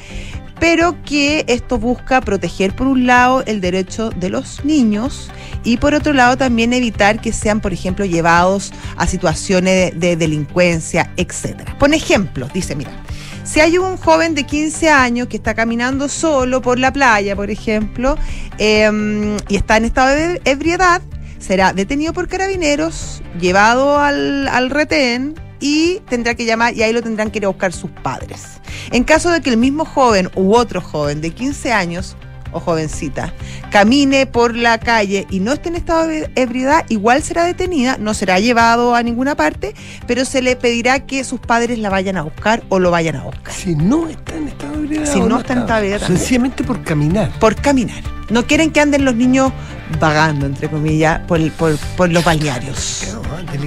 [0.65, 5.29] pero que esto busca proteger por un lado el derecho de los niños
[5.63, 10.17] y por otro lado también evitar que sean, por ejemplo, llevados a situaciones de, de
[10.17, 11.77] delincuencia, etcétera.
[11.79, 12.93] Pon ejemplos, dice, mira,
[13.45, 17.51] si hay un joven de 15 años que está caminando solo por la playa, por
[17.51, 18.17] ejemplo,
[18.57, 21.03] eh, y está en estado de ebriedad,
[21.41, 27.03] será detenido por carabineros, llevado al, al retén y tendrá que llamar y ahí lo
[27.03, 28.61] tendrán que ir a buscar sus padres.
[28.91, 32.17] En caso de que el mismo joven u otro joven de 15 años
[32.55, 33.35] o jovencita
[33.71, 38.15] camine por la calle y no esté en estado de ebriedad, igual será detenida, no
[38.15, 39.75] será llevado a ninguna parte,
[40.07, 43.25] pero se le pedirá que sus padres la vayan a buscar o lo vayan a
[43.25, 43.53] buscar.
[43.53, 45.13] Si no está en estado de ebriedad.
[45.13, 46.19] Si no está en estado de ebriedad también.
[46.19, 47.39] Sencillamente por caminar.
[47.41, 48.03] Por caminar.
[48.31, 49.53] No quieren que anden los niños
[50.01, 53.05] vagando, entre comillas, por, por- por los balnearios.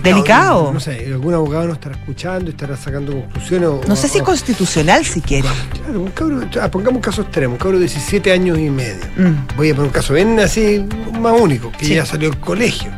[0.04, 0.72] Delicado.
[0.74, 3.70] No sé, algún abogado no estará escuchando, estará sacando conclusiones.
[3.70, 5.50] o- No sé si o- constitucional siquiera.
[5.84, 9.04] Claro, un cabro, ah, pongamos un caso extremo, un cabro de 17 años y medio.
[9.16, 9.56] Mm.
[9.58, 10.86] Voy a poner un caso bien así,
[11.22, 11.96] más único, que Sí.
[11.96, 12.92] ya salió del colegio.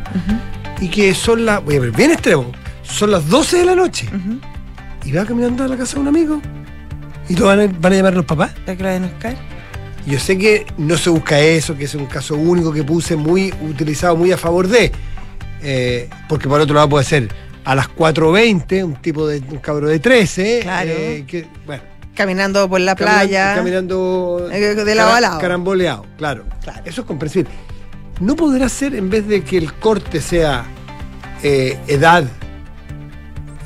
[0.81, 2.51] Y que son las, voy a ver, bien extremo,
[2.83, 4.07] son las 12 de la noche.
[5.05, 6.41] Y va caminando a la casa de un amigo.
[7.27, 8.51] Y lo van a, van a llamar los papás.
[8.65, 9.35] ¿La que la de Oscar?
[10.05, 13.53] Yo sé que no se busca eso, que es un caso único que puse muy
[13.69, 14.91] utilizado muy a favor de.
[15.61, 17.27] eh, porque por otro lado puede ser
[17.65, 20.89] a las 4.20, un tipo de un cabro de 13, Claro.
[20.91, 21.83] eh, que, bueno,
[22.15, 23.55] Caminando por la playa.
[23.55, 25.39] caminando, Eh, de lado a lado.
[25.39, 26.45] caramboleado, claro.
[26.63, 26.81] Claro.
[26.85, 27.51] Eso es comprensible.
[28.21, 30.65] ¿No podrá ser, en vez de que el corte sea
[31.43, 32.25] eh, edad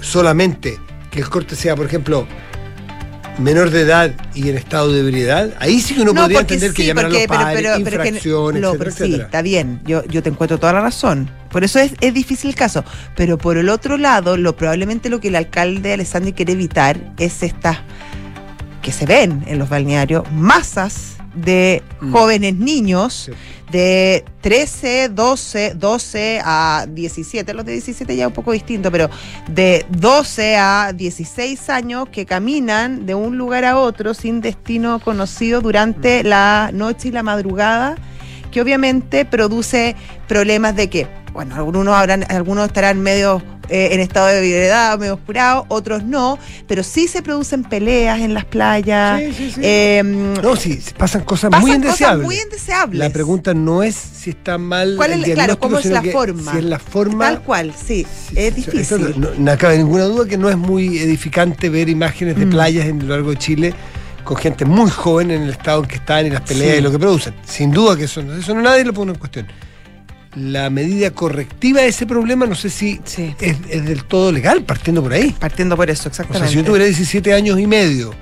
[0.01, 0.77] solamente,
[1.11, 2.27] que el corte sea, por ejemplo,
[3.39, 5.51] menor de edad y en estado de ebriedad?
[5.59, 8.61] Ahí sí que uno podría porque entender que sí, llamarán porque- los padres, que- infracciones,
[8.61, 9.23] no, etcétera, pero sí, etcétera.
[9.25, 11.29] está bien, yo, yo te encuentro toda la razón.
[11.49, 12.83] Por eso es, es difícil el caso.
[13.15, 17.43] Pero por el otro lado, lo probablemente lo que el alcalde Alessandri quiere evitar es
[17.43, 17.77] estas
[18.81, 22.11] que se ven en los balnearios, masas de Mm.
[22.11, 23.31] jóvenes niños
[23.71, 29.09] de 13, 12, 12 a 17, los de 17 ya es un poco distinto, pero
[29.49, 35.61] de 12 a 16 años que caminan de un lugar a otro sin destino conocido
[35.61, 37.95] durante la noche y la madrugada,
[38.51, 39.95] que obviamente produce
[40.27, 45.13] problemas de que, bueno, algunos habrán, algunos estarán medio eh, en estado de ebriedad, medio
[45.15, 49.19] oscurados, otros no, pero sí se producen peleas en las playas.
[49.21, 49.61] Sí, sí, sí.
[49.63, 52.25] eh, No, sí, pasan cosas pasan muy cosas indeseables.
[52.25, 52.99] muy indeseables.
[52.99, 56.51] La pregunta no es si está mal ¿Cuál el es, claro, cómo es la forma?
[56.51, 57.25] Si es la forma.
[57.25, 58.79] Tal cual, sí, es difícil.
[58.81, 62.49] eso no, no cabe ninguna duda que no es muy edificante ver imágenes de Mm.
[62.49, 63.73] playas en lo largo de Chile
[64.23, 66.91] con gente muy joven en el estado en que están y las peleas y lo
[66.91, 67.33] que producen.
[67.45, 69.47] Sin duda que eso, eso no nadie lo pone en cuestión.
[70.35, 73.35] La medida correctiva de ese problema no sé si Sí.
[73.39, 75.35] es, es del todo legal, partiendo por ahí.
[75.39, 76.47] Partiendo por eso, O exactamente.
[76.47, 78.13] sea, si yo tuviera 17 años y medio,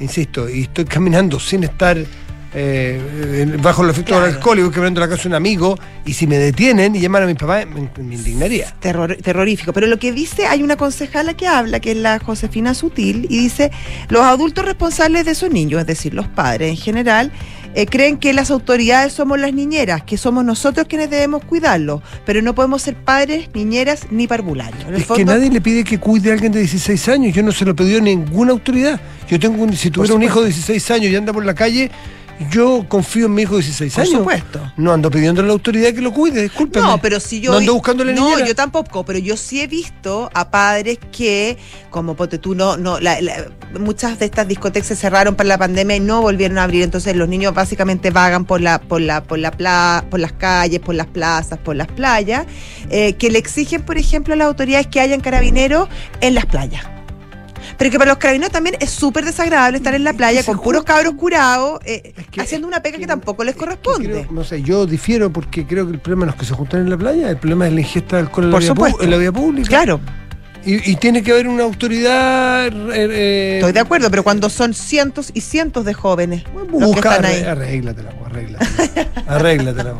[0.00, 1.98] insisto, y estoy caminando sin estar
[2.58, 4.26] eh, bajo el efecto Claro.
[4.26, 7.00] del alcohol y voy a la casa de un amigo, y si me detienen y
[7.00, 8.72] llaman a mi papá, me, me indignaría.
[8.80, 9.74] Terror- terrorífico.
[9.74, 13.40] Pero lo que dice, hay una concejala que habla, que es la Josefina Sutil, y
[13.40, 13.70] dice,
[14.08, 17.30] los adultos responsables de esos niños, es decir, los padres en general,
[17.76, 22.40] eh, creen que las autoridades somos las niñeras, que somos nosotros quienes debemos cuidarlos, pero
[22.40, 24.82] no podemos ser padres, niñeras ni parvularios.
[24.88, 27.34] En el Es que nadie le pide que cuide a alguien de 16 años.
[27.34, 28.98] Yo no se lo pidió ninguna autoridad.
[29.28, 31.90] Yo tengo un- si tuviera un hijo de 16 años y anda por la calle,
[32.50, 34.12] yo confío en mi hijo de 16 Por años.
[34.18, 34.72] supuesto.
[34.76, 36.86] No ando pidiendo a la autoridad que lo cuide, discúlpeme.
[36.86, 37.52] No, pero si yo.
[37.52, 38.46] No ando buscando la No, niñera.
[38.46, 41.56] yo tampoco, pero yo sí he visto a padres que,
[41.90, 43.46] como ponte tú, no, no, la- la-
[43.80, 46.82] muchas de estas discotecas se cerraron para la pandemia y no volvieron a abrir.
[46.82, 50.80] Entonces los niños básicamente vagan por la, por la, por la pla- por las calles,
[50.80, 52.46] por las plazas, por las playas,
[52.90, 55.88] eh, que le exigen, por ejemplo, a las autoridades que hayan carabineros
[56.20, 56.84] en las playas.
[57.78, 60.82] Pero que para los carabineros también es súper desagradable estar en la playa con puros
[60.84, 64.08] cabros curados, eh, Es que- haciendo una pega que, que- tampoco les corresponde.
[64.08, 66.80] creo- no sé, yo difiero porque creo que el problema no es que se juntan
[66.80, 69.02] en la playa, el problema es la ingesta de alcohol en, Por la, vía, supuesto.
[69.02, 69.68] en la vía pública.
[69.68, 70.00] Claro.
[70.66, 72.66] Y, y tiene que haber una autoridad.
[72.66, 76.70] eh, eh, Estoy de acuerdo, pero cuando son cientos y cientos de jóvenes los que
[76.86, 77.42] Busca, están ahí.
[77.44, 79.08] arréglatela, arréglatela.
[79.28, 79.94] arréglatela.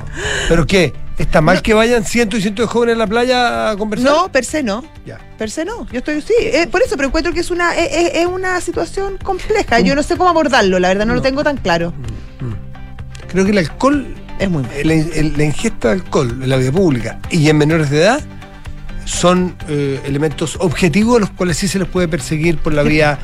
[0.49, 0.93] ¿Pero qué?
[1.19, 4.11] ¿Está mal que vayan cientos y cientos de jóvenes a la playa a conversar?
[4.11, 4.85] No, per se no.
[5.07, 5.19] Ya.
[5.39, 5.87] Per se no.
[5.91, 9.17] Yo estoy, sí, eh, por eso, pero encuentro que es una, es- es una situación
[9.23, 9.79] compleja.
[9.81, 11.23] Yo no sé cómo abordarlo, la verdad, no, lo No.
[11.23, 11.95] tengo tan claro.
[13.29, 14.07] Creo que el alcohol,
[14.39, 17.99] Es muy el- la ingesta de alcohol en la vía pública y en menores de
[18.03, 18.21] edad
[19.07, 23.19] son eh, elementos objetivos los cuales sí se les puede perseguir por la vía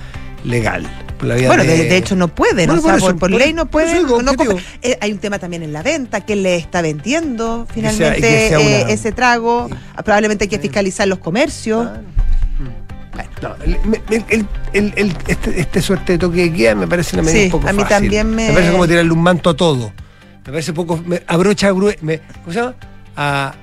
[0.44, 0.88] legal.
[1.18, 3.18] Por la vía Bueno, de, de hecho no pueden, Bueno, o por por, eso, por
[3.18, 3.98] por- ley no pueden.
[3.98, 4.32] digo, no
[4.80, 8.48] eh, hay un tema también en la venta, que le está vendiendo finalmente y que
[8.48, 9.68] sea eh, ese trago.
[10.04, 11.86] Probablemente hay que fiscalizar los comercios.
[13.42, 16.86] No, el, me- el- el- el- el- este, este suerte de toque de queda me
[16.86, 17.96] parece una medida Sí, un poco a mí fácil.
[17.96, 19.92] también me- Me parece como tirarle un manto a todo.
[20.46, 20.96] Me parece poco.
[21.04, 21.98] Me, abrocha grueso.
[22.00, 22.74] ¿Cómo se llama?
[23.16, 23.54] A,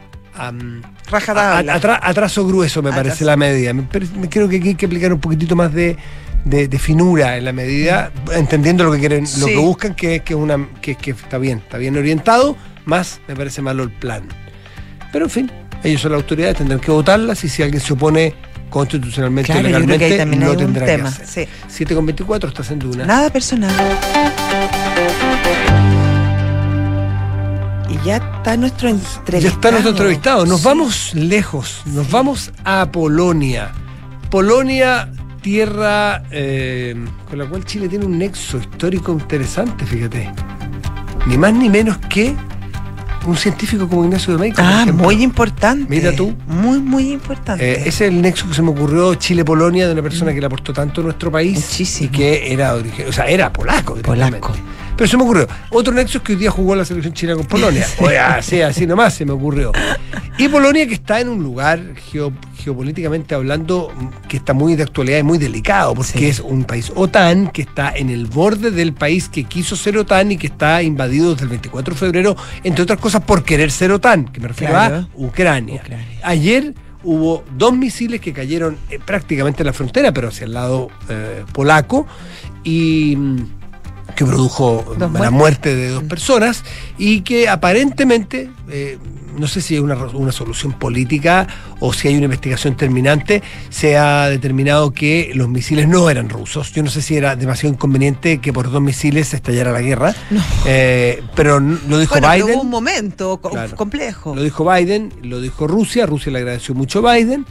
[1.10, 1.74] Rajatabla.
[1.74, 3.74] a- atra- atraso grueso me parece la medida.
[3.74, 3.84] Me
[4.30, 5.98] creo que aquí hay que aplicar un poquitito más de,
[6.46, 10.22] de- de finura en la medida, entendiendo lo que quieren, lo que buscan, que es
[10.22, 13.92] que, es una, que, que está bien, está bien orientado, más me parece malo el
[13.92, 14.24] plan.
[15.12, 15.52] Pero en fin,
[15.84, 18.34] ellos son las autoridades, tendrán que votarlas y si alguien se opone
[18.70, 21.04] constitucionalmente Claro, legalmente, lo un tendrá tema.
[21.15, 21.48] que hacer.
[21.48, 21.52] Sí.
[21.68, 23.06] 7 con 24 estás en duda.
[23.06, 23.74] Nada personal.
[27.89, 29.39] Y ya está nuestro entrevistado.
[29.39, 30.45] Ya está nuestro entrevistado.
[30.45, 30.65] Nos Sí.
[30.65, 31.82] vamos lejos.
[31.86, 33.71] Nos vamos a Polonia.
[34.30, 35.10] Polonia,
[35.41, 36.95] tierra eh,
[37.30, 40.32] con la cual Chile tiene un nexo histórico interesante, fíjate.
[41.25, 42.36] Ni más ni menos que
[43.25, 45.86] un científico como Ignacio de Ah, muy importante.
[45.89, 46.34] Mira tú.
[46.47, 47.63] Muy, muy importante.
[47.63, 50.45] Eh, ese es el nexo que se me ocurrió Chile-Polonia de una persona que le
[50.45, 52.08] aportó tanto a nuestro país Muchísimo.
[52.08, 53.95] y que era origen, o sea, era polaco.
[53.95, 54.54] Polaco.
[55.00, 55.48] Pero se me ocurrió.
[55.70, 57.88] Otro nexo es que hoy día jugó la selección china con Polonia.
[58.02, 59.72] O sea, así, así nomás se me ocurrió.
[60.38, 61.80] Y Polonia que está en un lugar
[62.12, 63.94] geo- geopolíticamente hablando
[64.28, 66.26] que está muy de actualidad y muy delicado, porque Sí.
[66.26, 70.34] es un país OTAN que está en el borde del país que quiso ser OTAN
[70.34, 72.36] y que está invadido desde el 24 de febrero,
[72.66, 74.96] entre otras cosas por querer ser OTAN, que me refiero Claro.
[74.98, 75.82] a Ucrania.
[75.82, 76.08] Ucrania.
[76.24, 76.74] Ayer
[77.06, 81.46] hubo dos misiles que cayeron eh, prácticamente en la frontera, pero hacia el lado eh,
[81.54, 82.06] polaco,
[82.66, 83.59] y mm,
[84.19, 86.63] que produjo la muerte de dos personas
[86.97, 88.97] y que aparentemente, eh,
[89.38, 91.47] no sé si es una, una solución política
[91.79, 96.73] o si hay una investigación terminante, se ha determinado que los misiles no eran rusos.
[96.73, 100.13] Yo no sé si era demasiado inconveniente que por dos misiles estallara la guerra,
[100.65, 102.55] Eh, pero lo dijo Bueno, pero Biden.
[102.58, 103.75] hubo un momento Claro.
[103.77, 104.36] complejo.
[104.36, 107.45] Lo dijo Biden, lo dijo Rusia, Rusia le agradeció mucho a Biden,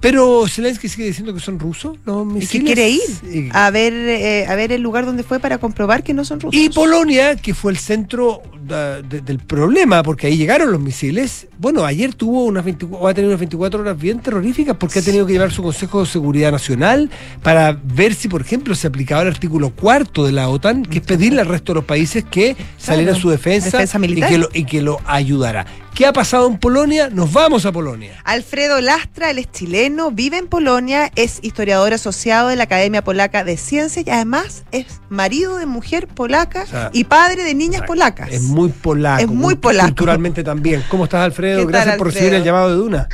[0.00, 2.50] pero Zelensky sigue diciendo que son rusos los ¿Y misiles.
[2.50, 3.00] que quiere ir
[3.32, 6.40] Y- a ver, eh, a ver el lugar donde fue para comprobar que no son
[6.40, 6.58] rusos?
[6.60, 11.46] Y Polonia, que fue el centro da- de- del problema, porque ahí llegaron los misiles,
[11.58, 15.02] bueno, ayer tuvo unas 24, va a tener unas 24 horas bien terroríficas porque ha
[15.02, 17.10] tenido que llevar su Consejo de Seguridad Nacional
[17.42, 21.04] para ver si, por ejemplo, se aplicaba el artículo cuarto de la OTAN, que es
[21.04, 24.48] pedirle al resto de los países que saliera a su defensa, defensa y, que lo,
[24.52, 25.66] y que lo ayudara.
[25.98, 27.10] ¿Qué ha pasado en Polonia?
[27.10, 28.22] Nos vamos a Polonia.
[28.22, 33.42] Alfredo Lastra, él es chileno, vive en Polonia, es historiador asociado de la Academia Polaca
[33.42, 37.82] de Ciencias y además es marido de mujer polaca O sea, y padre de niñas
[37.82, 38.30] polacas.
[38.30, 39.20] Es muy polaco.
[39.20, 39.88] Es muy polaco.
[39.88, 40.84] Culturalmente también.
[40.88, 41.58] ¿Cómo estás, Alfredo?
[41.58, 43.08] ¿Qué tal, Gracias por recibir el llamado de Duna.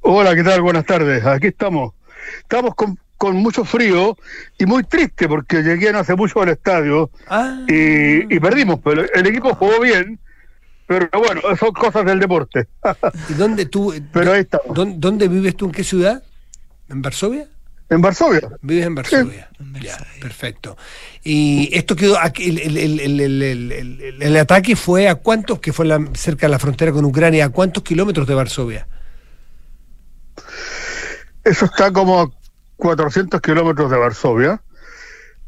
[0.00, 0.60] Hola, ¿qué tal?
[0.62, 1.24] Buenas tardes.
[1.24, 1.92] Aquí estamos.
[2.40, 4.16] Estamos con, con mucho frío
[4.58, 7.56] y muy triste porque llegué no hace mucho al estadio Ah.
[7.68, 10.18] y, y perdimos, pero el equipo jugó bien.
[10.90, 12.66] Pero bueno, son cosas del deporte.
[13.28, 14.74] ¿Y dónde tú, Pero ahí estamos.
[14.74, 15.66] ¿dónde, dónde vives tú?
[15.66, 16.20] ¿En qué ciudad?
[16.88, 17.46] ¿En Varsovia?
[17.90, 18.40] En Varsovia.
[18.60, 19.48] Vives en Varsovia.
[19.80, 20.76] Ya, perfecto.
[21.22, 25.14] Y esto quedó, aquí, el, el- el- el- el- el- el- el ataque fue a
[25.14, 28.88] cuántos, que fue la- cerca de la frontera con Ucrania, a cuántos kilómetros de Varsovia?
[31.44, 32.30] Eso está como a
[32.74, 34.60] 400 kilómetros de Varsovia.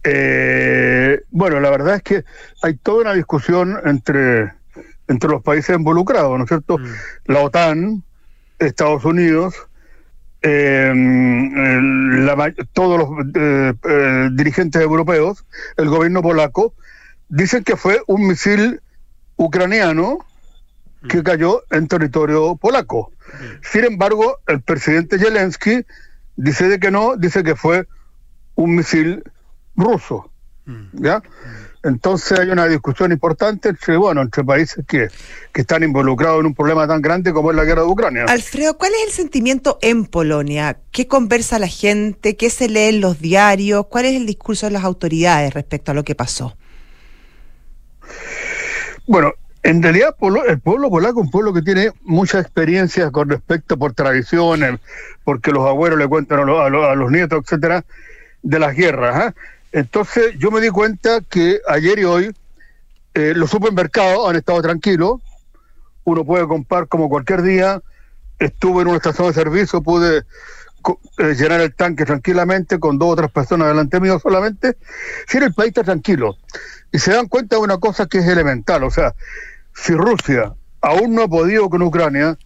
[0.04, 2.24] Eh, bueno, la verdad es que
[2.62, 4.52] hay toda una discusión entre,
[5.08, 6.78] entre los países involucrados, ¿no es cierto?
[7.26, 8.02] La OTAN,
[8.58, 9.54] Estados Unidos,
[10.42, 15.44] eh, la may- todos los eh, eh, dirigentes europeos,
[15.76, 16.74] el gobierno polaco,
[17.28, 18.80] dicen que fue un misil
[19.36, 20.18] ucraniano
[21.08, 23.10] que cayó en territorio polaco.
[23.62, 25.84] Sin embargo, el presidente Zelensky
[26.36, 27.86] dice de que no, dice que fue
[28.54, 29.24] un misil
[29.76, 30.30] ruso.
[30.92, 31.22] ¿Ya?
[31.84, 35.08] Entonces hay una discusión importante entre, bueno, entre países que,
[35.52, 38.24] que están involucrados en un problema tan grande como es la guerra de Ucrania.
[38.28, 40.78] Alfredo, ¿cuál es el sentimiento en Polonia?
[40.92, 42.36] ¿Qué conversa la gente?
[42.36, 43.86] ¿Qué se lee en los diarios?
[43.88, 46.56] ¿Cuál es el discurso de las autoridades respecto a lo que pasó?
[49.06, 49.32] Bueno,
[49.64, 50.14] en realidad
[50.48, 54.78] el pueblo polaco es un pueblo que tiene mucha experiencia con respecto por tradiciones,
[55.24, 57.84] porque los abuelos le cuentan a, los- a los- nietos, etcétera,
[58.42, 59.16] de las guerras.
[59.16, 59.34] ¿ah?
[59.72, 62.36] Entonces yo me di cuenta que ayer y hoy
[63.14, 65.20] eh, los supermercados han estado tranquilos.
[66.04, 67.82] Uno puede comprar como cualquier día.
[68.38, 70.24] Estuve en una estación de servicio, pude
[71.18, 74.76] eh, llenar el tanque tranquilamente con dos o tres personas delante mío solamente.
[75.26, 76.36] Si el país está tranquilo.
[76.90, 78.84] Y se dan cuenta de una cosa que es elemental.
[78.84, 79.14] O sea,
[79.74, 82.36] si Rusia aún no ha podido con Ucrania,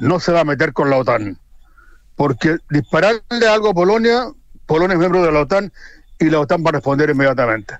[0.00, 1.38] no se va a meter con la OTAN.
[2.14, 4.28] Porque dispararle algo a Polonia,
[4.64, 5.72] Polonia es miembro de la OTAN
[6.18, 7.74] y la OTAN va a responder inmediatamente.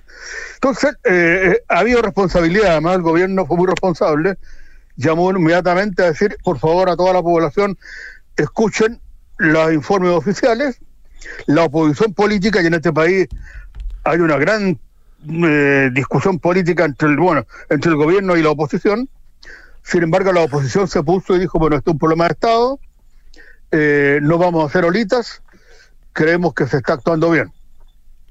[0.55, 4.37] Entonces, eh, eh, ha habido responsabilidad, además el gobierno fue muy responsable,
[4.95, 7.77] llamó inmediatamente a decir, por favor, a toda la población,
[8.35, 8.99] escuchen
[9.37, 10.79] los informes oficiales,
[11.45, 13.27] la oposición política, y en este país
[14.03, 14.79] hay una gran
[15.29, 19.09] eh, discusión política entre el, bueno, entre el gobierno y la oposición.
[19.83, 22.79] Sin embargo, la oposición se puso y dijo, bueno, esto es un problema de Estado,
[23.71, 25.41] eh, no vamos a hacer olitas,
[26.13, 27.51] creemos que se está actuando bien.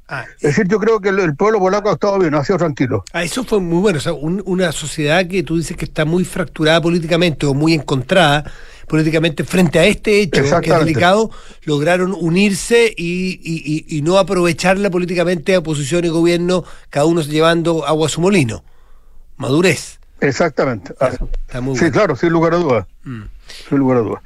[0.08, 2.58] Ah, Es decir, yo creo que el, el pueblo polaco ha estado bien, ha sido
[2.58, 3.04] tranquilo.
[3.12, 3.98] Ah, eso fue muy bueno.
[3.98, 7.74] O sea, un- una sociedad que tú dices que está muy fracturada políticamente o muy
[7.74, 8.50] encontrada
[8.86, 11.30] políticamente frente a este hecho que es delicado,
[11.64, 17.20] lograron unirse y, y- y- y no aprovecharla políticamente a oposición y gobierno, cada uno
[17.22, 18.62] llevando agua a su molino.
[19.36, 19.98] Madurez.
[20.20, 20.94] Exactamente.
[21.48, 21.92] Está muy sí, bueno.
[21.92, 22.86] claro, sin lugar a dudas.
[23.04, 23.22] Mm.
[23.46, 24.22] Sin lugar a dudas.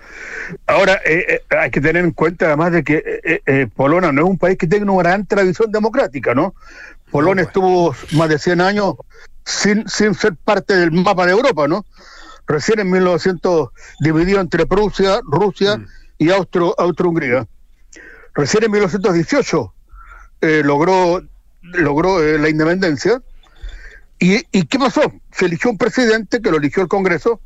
[0.66, 4.22] Ahora, eh, eh, hay que tener en cuenta además de que eh, eh, Polonia no
[4.22, 6.54] es un país que tenga una gran tradición democrática, ¿no?
[7.10, 8.94] Polonia estuvo más de 100 años
[9.44, 11.84] sin, sin ser parte del mapa de Europa, ¿no?
[12.46, 15.86] Recién en 1900 dividido entre Prusia, Rusia Mm.
[16.18, 17.46] y Austro, Austro-Hungría.
[18.34, 19.74] Recién en 1918
[20.40, 21.22] eh, logró,
[21.62, 23.22] logró la independencia.
[24.18, 25.02] ¿Y, ¿Y qué pasó?
[25.32, 27.40] Se eligió un presidente que lo eligió el Congreso,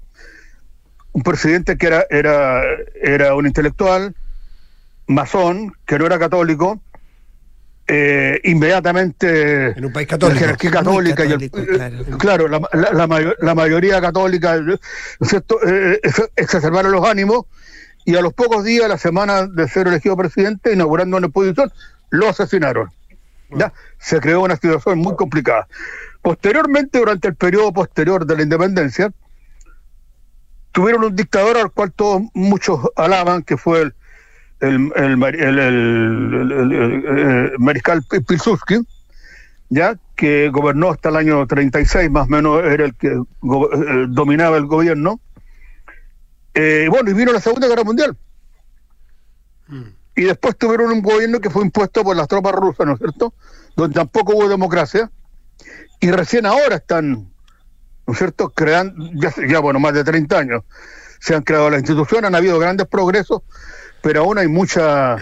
[1.14, 2.62] un presidente que era, era,
[3.02, 4.14] era un intelectual,
[5.06, 6.80] masón, que no era católico,
[7.86, 10.34] eh, inmediatamente En un país católico.
[10.34, 12.48] la jerarquía católica y el- eh, claro.
[12.48, 14.80] la, la- la la mayoría católica ¿no es
[15.28, 15.58] cierto?
[15.66, 17.44] Eh, ex- exacerbaron los ánimos
[18.06, 21.70] y a los pocos días, la semana de ser elegido presidente, inaugurando una exposición,
[22.10, 22.90] lo asesinaron.
[23.50, 23.72] ¿ya?
[23.98, 25.66] Se creó una situación muy complicada.
[26.22, 29.10] Posteriormente, durante el periodo posterior de la independencia,
[30.74, 33.94] tuvieron un dictador al cual todos muchos alaban, que fue el,
[34.60, 37.18] el, el mari- el- el- el- el- el-
[37.52, 38.80] el mariscal Pi- Pilsudski,
[39.68, 44.56] ya que gobernó hasta el año 36, más o menos era el que eh, dominaba
[44.56, 45.20] el gobierno.
[46.54, 48.16] Eh, bueno, y vino la Segunda Guerra Mundial.
[50.16, 53.32] Y después tuvieron un gobierno que fue impuesto por las tropas rusas, ¿no es cierto?
[53.76, 55.10] Donde tampoco hubo democracia.
[56.00, 57.32] Y recién ahora están,
[58.06, 60.62] ¿no es cierto?, creando, ya, ya bueno, más de 30 años,
[61.20, 63.42] se han creado las instituciones, han habido grandes progresos,
[64.02, 65.16] pero aún hay mucha,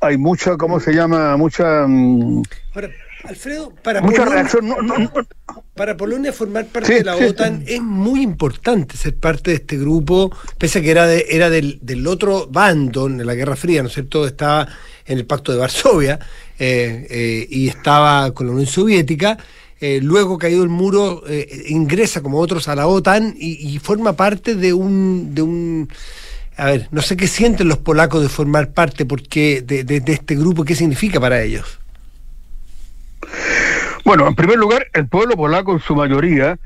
[0.00, 1.36] hay mucha, ¿cómo se llama?
[1.36, 2.42] Mucha, mm,
[2.74, 2.90] Ahora,
[3.24, 4.68] Alfredo, para mucha Polonia, reacción.
[4.68, 5.12] no- no- no-
[5.74, 9.56] para Polonia formar parte Sí, de la sí, OTAN es muy importante ser parte de
[9.56, 13.56] este grupo, pese a que era, de- era del, del otro bando en la Guerra
[13.56, 14.26] Fría, ¿no es cierto?
[14.26, 14.68] Estaba
[15.06, 16.18] en el Pacto de Varsovia
[16.58, 19.36] eh, eh, y estaba con la Unión Soviética.
[19.80, 24.54] Eh, luego caído el muro, eh, ingresa como otros a la OTAN y, forma parte
[24.54, 25.88] de un, de un
[26.56, 30.12] a ver, no sé qué sienten los polacos de formar parte porque de, de- de
[30.14, 31.78] este grupo, qué significa para ellos.
[34.04, 36.58] Bueno, en primer lugar, el pueblo polaco en su mayoría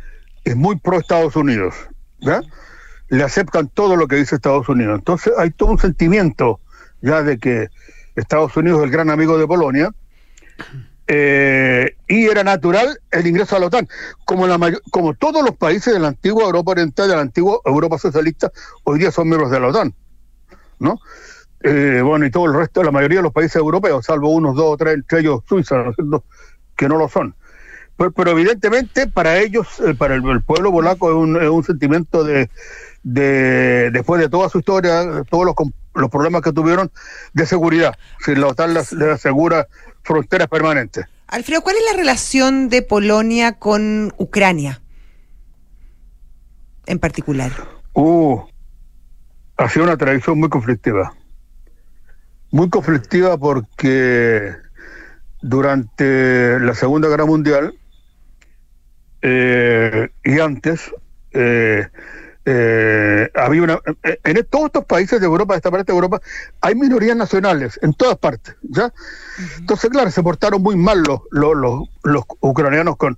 [0.44, 1.75] es muy pro Estados Unidos,
[2.20, 2.40] ¿ya?
[3.09, 4.99] Le aceptan todo lo que dice Estados Unidos.
[4.99, 6.61] Entonces hay todo un sentimiento
[7.01, 7.68] ya de que
[8.14, 9.90] Estados Unidos es el gran amigo de Polonia
[11.12, 13.88] eh, y era natural el ingreso a la OTAN.
[14.25, 14.59] Como, la
[14.92, 18.53] como todos los países de la antigua Europa Oriental, de la antigua Europa Socialista,
[18.85, 19.92] hoy día son miembros de la OTAN,
[20.79, 21.01] ¿no?
[21.62, 24.66] Eh, bueno, y todo el resto, la mayoría de los países europeos, salvo unos dos
[24.66, 26.23] o tres, entre ellos Suiza, ¿no
[26.77, 27.35] que no lo son.
[27.96, 32.49] Pero, evidentemente para ellos, eh, para el, pueblo polaco, es un, sentimiento de,
[33.03, 35.55] de, después de toda su historia, todos los,
[35.94, 36.90] los problemas que tuvieron,
[37.33, 37.96] de seguridad.
[38.24, 39.66] Si la OTAN les, les asegura
[40.03, 41.07] fronteras permanentes.
[41.26, 44.81] Alfredo, ¿cuál es la relación de Polonia con Ucrania
[46.87, 47.53] en particular?
[47.94, 48.40] Uh,
[49.57, 51.14] ha sido una tradición muy conflictiva.
[52.50, 54.57] Muy conflictiva porque
[55.40, 57.74] durante la Segunda Guerra Mundial
[59.22, 60.92] eh, y antes
[61.33, 61.87] eh,
[62.53, 66.21] eh, había una eh, en todos estos países de Europa, de esta parte de Europa,
[66.61, 68.93] hay minorías nacionales en todas partes, ¿ya?
[69.59, 73.17] Entonces, claro, se portaron muy mal los, los, los, los ucranianos con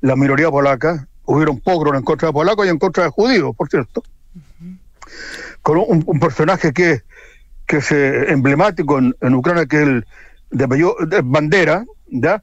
[0.00, 1.08] la minoría polaca.
[1.26, 4.02] Hubieron pogrom en contra de polacos y en contra de judíos, por cierto.
[5.62, 7.00] Con un, un personaje que,
[7.66, 10.06] que es eh, emblemático en, en Ucrania, que es el
[10.50, 12.42] de, apellido- de Bandera, ¿ya?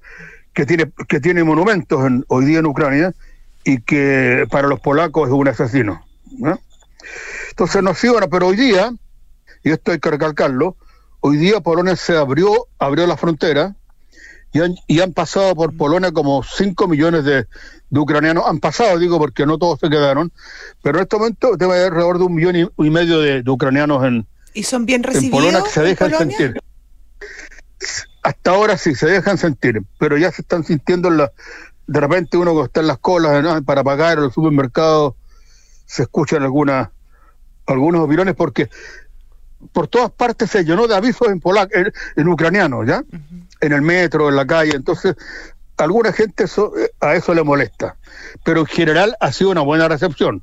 [0.53, 3.13] Que tiene, que tiene monumentos en- hoy día en Ucrania
[3.63, 6.03] y que para los polacos es un asesino.
[6.37, 6.59] ¿Ya?
[7.49, 8.93] Entonces no sí, bueno, pero hoy día,
[9.63, 10.75] y esto hay que recalcarlo,
[11.19, 13.75] hoy día Polonia se abrió, abrió la frontera
[14.53, 17.47] y han, y han pasado por Polonia como 5 millones de,
[17.89, 18.43] de ucranianos.
[18.47, 20.31] Han pasado, digo, porque no todos se quedaron,
[20.81, 23.51] pero en este momento debe haber alrededor de un millón y, y medio de, de
[23.51, 25.39] ucranianos en, ¿Y son bien en recibidos?
[25.39, 26.61] Polonia que se en dejan sentir.
[28.23, 31.31] Hasta ahora sí, se dejan sentir, pero ya se están sintiendo en la...
[31.87, 33.63] De repente uno que está en las colas ¿no?
[33.63, 35.15] para pagar en los supermercados,
[35.91, 36.87] se escuchan algunas
[37.65, 38.69] algunas opiniones porque
[39.73, 43.03] por todas partes se llenó de avisos en polaco, en, en ucraniano, ¿ya?
[43.59, 45.15] En el metro, en la calle, entonces
[45.77, 47.97] alguna gente eso, eh, a eso le molesta,
[48.43, 50.41] pero en general ha sido una buena recepción,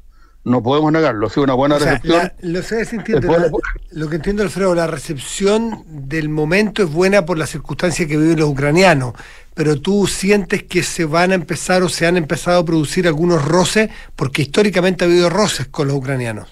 [0.48, 2.16] no podemos negarlo, ha sido una buena O sea, recepción.
[2.40, 3.50] la- lo, entiendo, la-
[3.92, 8.38] lo que entiendo, Alfredo, la recepción del momento es buena por las circunstancias que viven
[8.40, 9.12] los ucranianos,
[9.54, 13.44] pero tú sientes que se van a empezar o se han empezado a producir algunos
[13.44, 16.48] roces, porque históricamente ha habido roces con los ucranianos.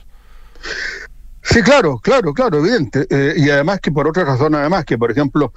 [1.43, 3.07] Sí, claro, claro, claro, evidente.
[3.09, 5.53] Eh, y además que por otra razón, además que, por ejemplo,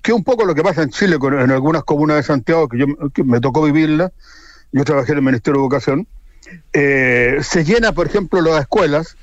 [0.00, 2.78] que un poco lo que pasa en Chile con, en algunas comunas de Santiago, que
[2.78, 4.12] yo que me tocó vivirla,
[4.70, 6.06] yo trabajé en el Ministerio de Educación,
[6.72, 9.16] eh, se llena, por ejemplo, las escuelas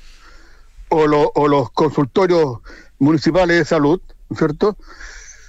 [0.88, 2.58] o, lo- o los consultorios
[2.98, 4.76] municipales de salud, ¿no es ¿cierto?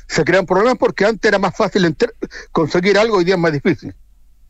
[0.07, 2.13] Se crean problemas porque antes era más fácil enter-
[2.51, 3.93] conseguir algo, hoy día es más difícil.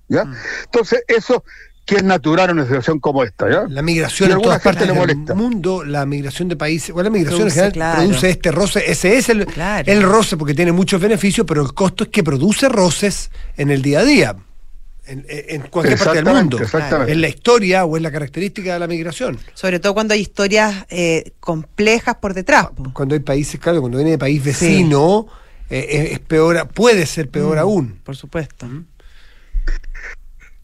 [0.07, 0.25] ¿ya?
[0.65, 1.43] Entonces, eso
[1.85, 3.49] que es natural en una situación como esta.
[3.49, 3.65] ¿ya?
[3.67, 5.33] La migración Y en todas partes le del molesta.
[5.33, 7.97] mundo, la migración de países, o la migración Produce, en general claro.
[8.07, 9.91] produce este roce, ese es el, Claro.
[9.91, 13.81] el roce porque tiene muchos beneficios, pero el costo es que produce roces en el
[13.81, 14.35] día a día,
[15.05, 17.11] en, en cualquier parte del mundo, exactamente.
[17.11, 19.39] en la historia o en la característica de la migración.
[19.53, 22.67] Sobre todo cuando hay historias eh, complejas por detrás.
[22.93, 25.27] Cuando hay países, claro, cuando viene de país vecino,
[25.69, 27.99] eh, es, es peor, puede ser peor Mm, aún.
[28.03, 28.67] Por supuesto.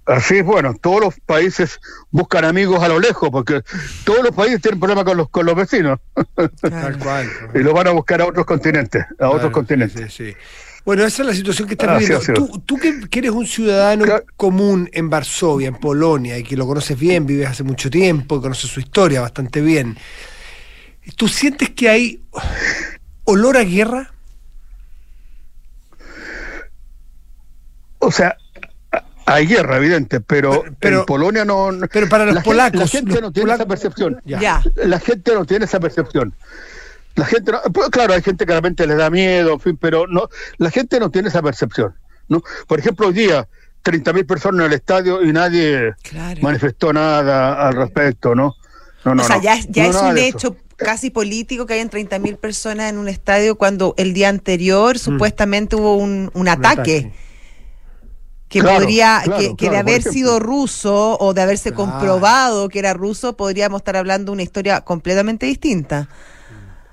[0.06, 1.80] Así es, bueno, todos los países
[2.12, 3.62] buscan amigos a lo lejos, porque
[4.06, 6.50] todos los países tienen problemas con los, con los vecinos Claro.
[6.62, 7.30] Tal cual.
[7.54, 10.14] y los van a buscar a otros continentes, a otros continentes.
[10.14, 10.36] sí, sí.
[10.88, 12.24] Bueno, esa es la situación que estás Así viviendo.
[12.24, 12.36] sido.
[12.48, 14.24] Tú, tú que, que eres un ciudadano Claro.
[14.38, 18.42] común en Varsovia, en Polonia, y que lo conoces bien, vives hace mucho tiempo, y
[18.42, 19.98] conoces su historia bastante bien.
[21.18, 22.22] ¿Tú sientes que hay
[23.26, 24.14] olor a guerra?
[28.00, 28.38] O sea,
[29.26, 31.70] hay guerra, evidente, pero, Pero- pero- en Polonia no...
[31.74, 34.22] no- pero para los la gente- polacos, la gente los no tiene polacos- esa percepción.
[34.24, 34.64] Ya.
[34.78, 36.34] La gente no tiene esa percepción.
[37.18, 40.08] La gente no, pues, claro, hay gente que realmente le da miedo, en fin, pero
[40.08, 41.94] no, la gente no tiene esa percepción.
[42.30, 42.42] ¿no?
[42.68, 43.48] Por ejemplo, hoy día,
[43.84, 46.40] 30.000 personas en el estadio y nadie Claro.
[46.42, 48.54] manifestó nada al respecto, ¿no?
[49.04, 52.38] No, no, o sea, ya, es- ya es un hecho casi político que hayan 30.000
[52.38, 56.98] personas en un estadio cuando el día anterior supuestamente hubo un, un ataque.
[56.98, 57.14] ataque.
[58.50, 62.70] Que Claro, podría, claro, que, que claro, de haber sido ruso o de haberse comprobado
[62.70, 66.08] que era ruso, podríamos estar hablando de una historia completamente distinta.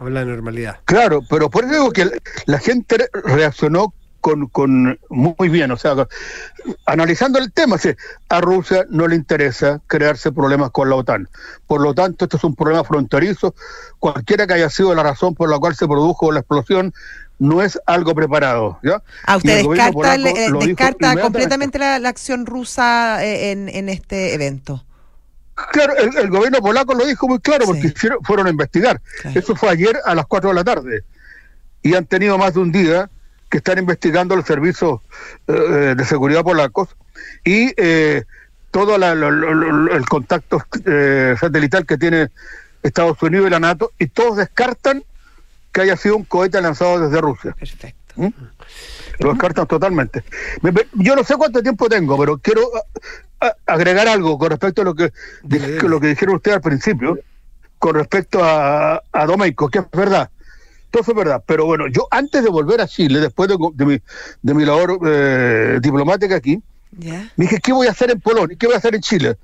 [0.04, 0.80] Habla de normalidad.
[0.84, 2.10] Claro, pero por eso digo que
[2.46, 5.94] la gente reaccionó con, con muy bien, o sea,
[6.86, 7.90] analizando el tema, sí,
[8.28, 11.28] a Rusia no le interesa crearse problemas con la OTAN.
[11.66, 13.54] Por lo tanto, esto es un problema fronterizo.
[13.98, 16.94] Cualquiera que haya sido la razón por la cual se produjo la explosión,
[17.38, 18.78] no es algo preparado.
[18.82, 19.02] ¿ya?
[19.26, 23.88] Ah, usted el gobierno descarta, eh, descarta completamente la, la acción rusa eh, en, en
[23.88, 24.84] este evento.
[25.72, 27.88] Claro, el, el gobierno polaco lo dijo muy claro porque Sí.
[27.88, 29.00] hicieron- fueron a investigar.
[29.22, 29.38] Claro.
[29.38, 31.04] Eso fue ayer a las 4 de la tarde.
[31.82, 33.08] Y han tenido más de un día
[33.50, 35.00] que están investigando los servicios
[35.46, 36.88] eh, de seguridad polacos
[37.44, 38.24] y eh,
[38.72, 42.30] todo la- lo- lo- lo- el contacto eh, satelital que tiene
[42.82, 45.04] Estados Unidos y la NATO y todos descartan
[45.72, 47.54] que haya sido un cohete lanzado desde Rusia.
[47.58, 48.14] Perfecto.
[48.16, 48.28] ¿Mm?
[49.18, 50.24] Lo descartan totalmente.
[50.62, 52.62] Me- me- Yo no sé cuánto tiempo tengo, pero quiero
[53.40, 55.12] a- a- agregar algo con respecto a lo que,
[55.86, 57.18] lo que dijeron ustedes al principio,
[57.78, 60.30] con respecto a, a Domeico, que es verdad.
[60.90, 61.42] Todo es verdad.
[61.46, 64.00] Pero bueno, yo antes de volver a Chile, después de, de mi,
[64.42, 66.62] de mi labor eh, diplomática aquí,
[66.96, 67.28] ¿Ya?
[67.36, 68.56] me dije, ¿qué voy a hacer en Polonia?
[68.58, 69.36] ¿Qué voy a hacer en Chile?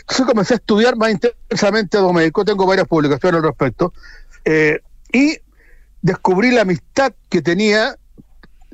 [0.00, 3.92] Entonces comencé a estudiar más intensamente a Domeico, tengo varias publicaciones al respecto,
[4.44, 4.80] eh,
[5.12, 5.38] y
[6.02, 7.96] descubrí la amistad que tenía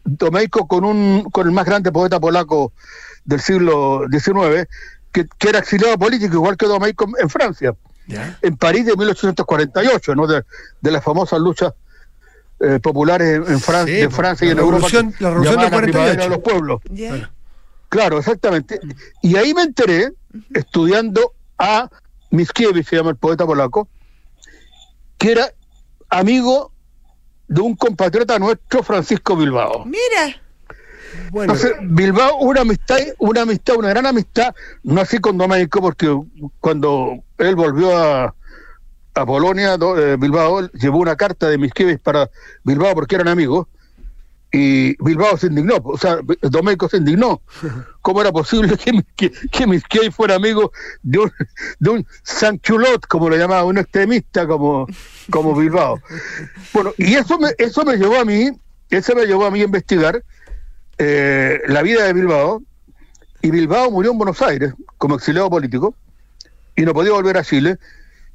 [0.05, 2.73] Domeico con, un, con el más grande poeta polaco
[3.25, 4.67] del siglo XIX,
[5.13, 7.75] que, que era exiliado político, igual que Domeico en Francia,
[8.07, 8.39] ¿Ya?
[8.43, 10.27] en París de 1848, ¿no?
[10.27, 10.43] de,
[10.81, 11.73] de las famosas luchas
[12.61, 14.87] eh, populares en, en Fran- Sí, de Francia y en la Europa.
[14.89, 15.71] revolución- la revolución primavera
[16.17, 16.23] 48.
[16.23, 16.81] de los pueblos.
[17.89, 18.81] Claro, exactamente.
[19.23, 20.13] Y ahí me enteré,
[20.55, 21.91] estudiando a
[22.31, 23.87] Mickiewicz, se llama el poeta polaco,
[25.19, 25.53] que era
[26.09, 26.72] amigo
[27.53, 29.85] de un compatriota nuestro, Francisco Bilbao.
[29.85, 30.41] Mira,
[31.31, 36.19] Bueno, Entonces, Bilbao, una amistad, una amistad, una gran amistad, no así con Domenico, porque
[36.61, 38.35] cuando él volvió a,
[39.15, 42.31] a Polonia, do- eh, Bilbao él llevó una carta de Mickiewicz para
[42.65, 43.67] Bilbao porque eran amigos,
[44.55, 47.41] y Bilbao se indignó, o sea, Domenico se indignó.
[48.03, 50.73] ¿Cómo era posible que, que, que Mickiewicz fuera amigo
[51.03, 51.33] de un,
[51.79, 54.87] de un Sanchulot, como lo llamaba, un extremista como,
[55.31, 56.01] como Bilbao?
[56.75, 58.51] Bueno, y eso me, eso me llevó a mí,
[58.91, 60.23] eso me llevó a mí a investigar
[60.99, 62.63] eh, la vida de Bilbao,
[63.41, 65.95] y Bilbao murió en Buenos Aires como exiliado político,
[66.77, 67.79] y no podía volver a Chile,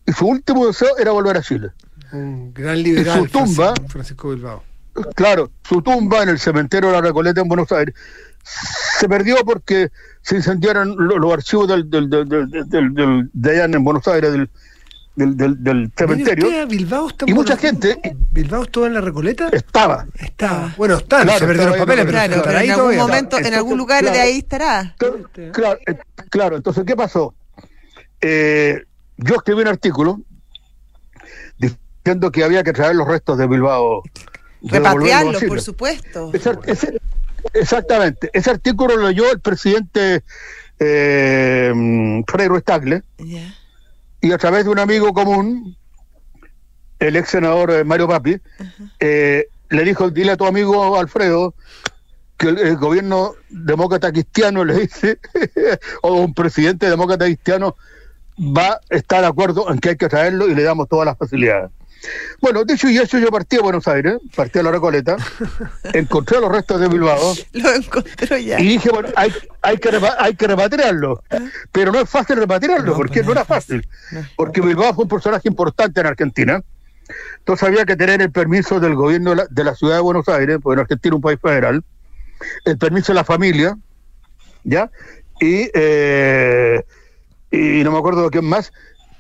[0.06, 1.70] y su último deseo era volver a Chile.
[2.12, 3.20] un gran liberal.
[3.20, 4.64] su tumba- Francisco Bilbao.
[5.16, 7.94] Claro, su tumba en el cementerio de la Recoleta en Buenos Aires
[9.00, 9.90] se perdió porque
[10.22, 14.08] se incendiaron lo- los, archivos del, del, del, del- del- del- de allá en Buenos
[14.08, 14.50] Aires, del,
[15.16, 18.00] del, del- del cementerio, usted, Bilbao está y en mucha gente
[18.32, 19.50] ¿Bilbao estuvo en la Recoleta?
[19.52, 20.06] estaba.
[20.20, 20.74] Está.
[20.78, 23.38] Bueno, está, Claro, se perdieron los estaba papeles, pero claro, pero ahí en algún momento,
[23.38, 24.96] en algún lugar de ahí estará.
[24.98, 25.98] Claro, eh,
[26.30, 27.34] claro, entonces, ¿qué pasó?
[28.22, 28.84] Eh,
[29.18, 30.22] yo escribí un artículo
[31.58, 34.04] diciendo que había que traer los restos de Bilbao.
[34.62, 36.32] Repatriarlo, por supuesto.
[36.34, 37.02] Ese- ese-
[37.54, 38.30] exactamente.
[38.34, 40.24] Ese artículo lo leyó el presidente
[40.80, 43.54] eh, Frei Ruiz Tagle Ya.
[44.22, 45.76] y a través de un amigo común,
[47.00, 48.38] el ex senador eh, Mario Papi,
[49.00, 51.54] eh, le dijo, dile a tu amigo Alfredo
[52.38, 55.20] que el, el gobierno demócrata cristiano le dice,
[56.04, 57.76] o un presidente demócrata cristiano
[58.40, 61.18] va a estar de acuerdo en que hay que traerlo y le damos todas las
[61.18, 61.72] facilidades.
[62.42, 65.18] Bueno, dicho y hecho, yo partí a Buenos Aires, partí a la Recoleta,
[65.94, 68.60] encontré los restos de Bilbao Lo encontró ya.
[68.60, 69.90] y dije, bueno, hay, hay, que,
[70.20, 71.24] hay que repatriarlo.
[71.72, 73.88] Pero no es fácil repatriarlo, No, porque no era fácil.
[74.36, 76.62] Porque Bilbao fue un personaje importante en Argentina.
[77.40, 80.28] Entonces había que tener el permiso del gobierno de la, de la ciudad de Buenos
[80.28, 81.84] Aires, porque en Argentina es un país federal,
[82.66, 83.78] el permiso de la familia,
[84.64, 84.92] ¿ya?
[85.40, 86.84] Y, eh,
[87.52, 88.72] y no me acuerdo de quién más.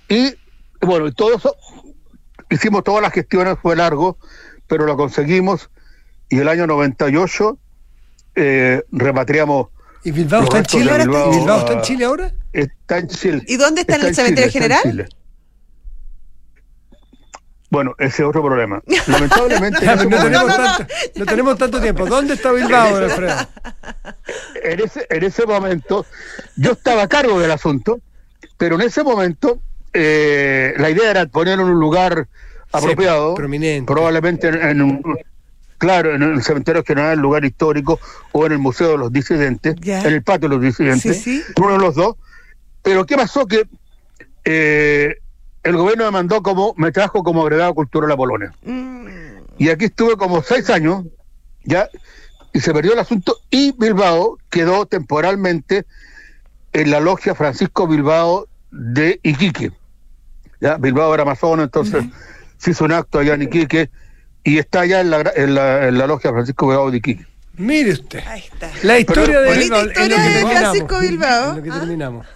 [0.10, 0.36] Y
[0.82, 1.56] bueno, y todo eso,
[2.50, 4.18] hicimos todas las gestiones, fue largo,
[4.68, 5.70] pero lo conseguimos.
[6.30, 7.58] Y el año 98
[8.36, 9.68] eh, repatriamos.
[10.04, 10.92] ¿Y Bilbao está en Chile?
[10.92, 11.04] ahora?
[11.06, 12.34] Bilbao ¿Bilbao está en Chile ahora?
[12.54, 13.44] Está en Chile.
[13.48, 14.84] ¿Y dónde está, en el en cementerio Chile, general?
[14.84, 15.08] Chile.
[17.70, 18.82] Bueno, ese es otro problema.
[19.08, 20.10] Lamentablemente, tanto,
[21.16, 22.06] no tenemos tanto tiempo.
[22.06, 23.36] ¿Dónde está Bilbao, Alfredo?
[24.64, 26.06] en ese, en ese momento
[26.56, 28.00] yo estaba a cargo del asunto,
[28.58, 29.62] pero en ese momento
[29.94, 32.28] eh, la idea era ponerlo en un lugar
[32.72, 33.92] apropiado, prominente.
[33.92, 35.18] probablemente en, en un,
[35.78, 38.00] claro, en el cementerio general, el lugar histórico,
[38.32, 41.54] o en el Museo de los Disidentes, en el patio de los disidentes, Sí, sí.
[41.62, 42.16] uno de los dos.
[42.84, 43.46] Pero ¿qué pasó?
[43.48, 43.64] Que
[44.46, 45.16] eh,
[45.64, 48.54] el gobierno me mandó como, me trajo como agregado cultural a Polonia.
[48.64, 49.08] Mm,
[49.58, 51.04] Y aquí estuve como seis años,
[51.64, 51.90] ya,
[52.54, 55.86] y se perdió el asunto, y Bilbao quedó temporalmente
[56.74, 59.72] en la logia Francisco Bilbao de Iquique.
[60.60, 62.06] Ya, Bilbao era masón, entonces
[62.58, 63.90] se hizo un acto allá en Iquique,
[64.44, 67.26] y está allá en la, en la, en la logia Francisco Bilbao de Iquique.
[67.58, 68.24] Mire usted.
[68.28, 68.70] ahí está.
[68.84, 69.86] La historia de Bilbao.
[69.86, 70.46] historia de.
[70.46, 71.50] Francisco Bilbao.
[71.50, 72.28] En lo que terminamos.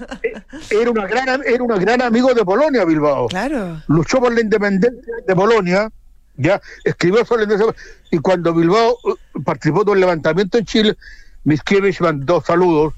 [0.70, 3.28] Era, una gran, era un gran amigo de Polonia, Bilbao.
[3.28, 3.82] Claro.
[3.88, 5.90] luchó por la independencia de Polonia,
[6.38, 10.98] ya escribió sobre la independencia, y cuando Bilbao eh, participó de un levantamiento en Chile,
[11.44, 12.94] Mickiewicz mandó saludos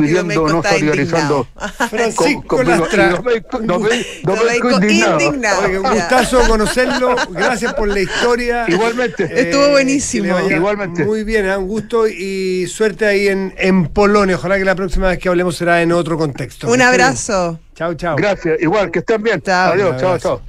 [0.00, 1.46] pidiendo no está solidarizando
[1.88, 2.80] Francisco con- conmigo.
[2.80, 3.20] Lastra.
[4.90, 5.60] Indignado.
[5.68, 7.16] un gustazo conocerlo.
[7.30, 8.64] Gracias por la historia.
[8.68, 9.40] Igualmente.
[9.40, 10.38] Estuvo buenísimo.
[10.48, 11.04] Igualmente.
[11.04, 11.56] Muy bien, ¿eh?
[11.56, 14.36] un gusto y suerte ahí en, en Polonia.
[14.36, 16.68] Ojalá que la próxima vez que hablemos será en otro contexto.
[16.70, 17.58] Un abrazo.
[17.74, 18.16] Chao, chao.
[18.16, 19.40] Gracias, igual, que estén bien.
[19.40, 19.72] Chao.
[19.72, 20.42] Adiós, chao, chao.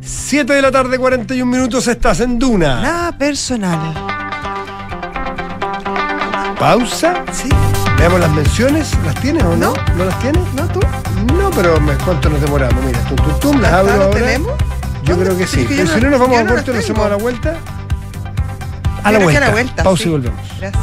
[0.00, 2.80] 7 de la tarde, 41 minutos, estás en Duna.
[2.80, 3.94] Nada personal.
[6.58, 7.24] Pausa.
[7.32, 7.48] ¿Sí?
[7.98, 8.92] Veamos las menciones.
[9.04, 9.74] ¿Las tienes o no?
[9.96, 10.42] ¿No las tienes?
[10.54, 10.80] ¿No tú?
[11.34, 12.84] No, pero me- ¿cuánto nos demoramos?
[12.84, 14.10] Mira, tum, tum, tum, las ¿Ah, abro ahora.
[14.10, 14.52] tenemos?
[15.04, 15.64] Yo creo que sí.
[15.68, 17.56] Pero si no- no nos vamos a los nos hacemos a la vuelta.
[19.04, 19.82] A la vuelta.
[19.82, 20.40] Pausa y volvemos.
[20.60, 20.82] Gracias.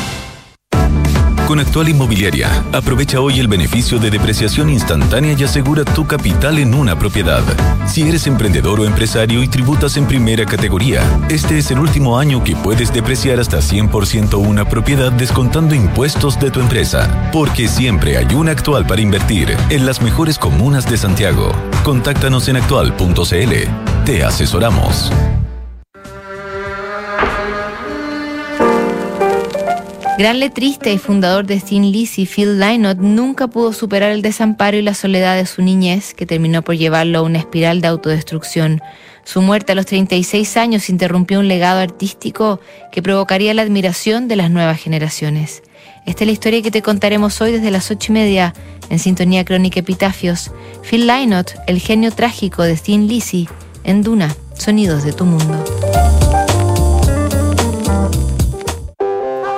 [1.51, 6.73] Con Actual Inmobiliaria, aprovecha hoy el beneficio de depreciación instantánea y asegura tu capital en
[6.73, 7.43] una propiedad.
[7.85, 12.41] Si eres emprendedor o empresario y tributas en primera categoría, este es el último año
[12.41, 17.29] que puedes depreciar hasta 100% una propiedad descontando impuestos de tu empresa.
[17.33, 21.51] Porque siempre hay una actual para invertir en las mejores comunas de Santiago.
[21.83, 24.05] Contáctanos en actual.cl.
[24.05, 25.11] Te asesoramos.
[30.21, 34.83] Gran letrista y fundador de Thin Lizzy, Phil Lynott nunca pudo superar el desamparo y
[34.83, 38.83] la soledad de su niñez, que terminó por llevarlo a una espiral de autodestrucción.
[39.23, 42.59] Su muerte a los 36 años interrumpió un legado artístico
[42.91, 45.63] que provocaría la admiración de las nuevas generaciones.
[46.05, 48.53] Esta es la historia que te contaremos hoy desde las ocho y media
[48.91, 50.51] en Sintonía Crónica Epitafios.
[50.87, 53.49] Phil Lynott, el genio trágico de Thin Lizzy,
[53.83, 55.80] en Duna, Sonidos de tu Mundo.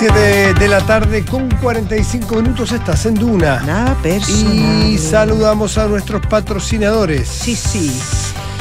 [0.00, 3.60] 7 de la tarde con 45 minutos estás en Duna.
[3.66, 4.86] Nada personal.
[4.86, 7.28] Y saludamos a nuestros patrocinadores.
[7.28, 7.92] Sí, sí.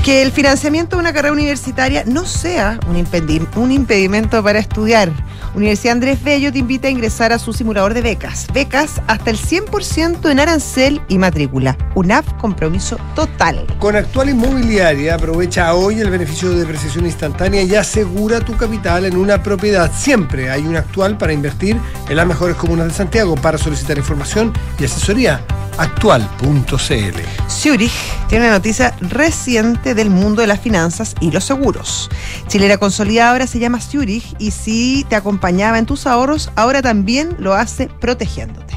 [0.09, 5.11] Que el financiamiento de una carrera universitaria no sea un, impedi- un impedimento para estudiar.
[5.53, 8.47] Universidad Andrés Bello te invita a ingresar a su simulador de becas.
[8.51, 11.77] Becas hasta el 100% en arancel y matrícula.
[11.93, 13.67] UNAF compromiso total.
[13.77, 19.15] Con Actual Inmobiliaria aprovecha hoy el beneficio de depreciación instantánea y asegura tu capital en
[19.15, 19.91] una propiedad.
[19.95, 21.77] Siempre hay un actual para invertir
[22.09, 23.35] en las mejores comunas de Santiago.
[23.35, 25.45] Para solicitar información y asesoría,
[25.77, 27.19] actual.cl.
[27.49, 27.91] Zurich
[28.27, 32.09] tiene una noticia reciente del mundo de las finanzas y los seguros.
[32.47, 37.35] Chilera Consolidada ahora se llama Zurich y si te acompañaba en tus ahorros, ahora también
[37.37, 38.75] lo hace protegiéndote.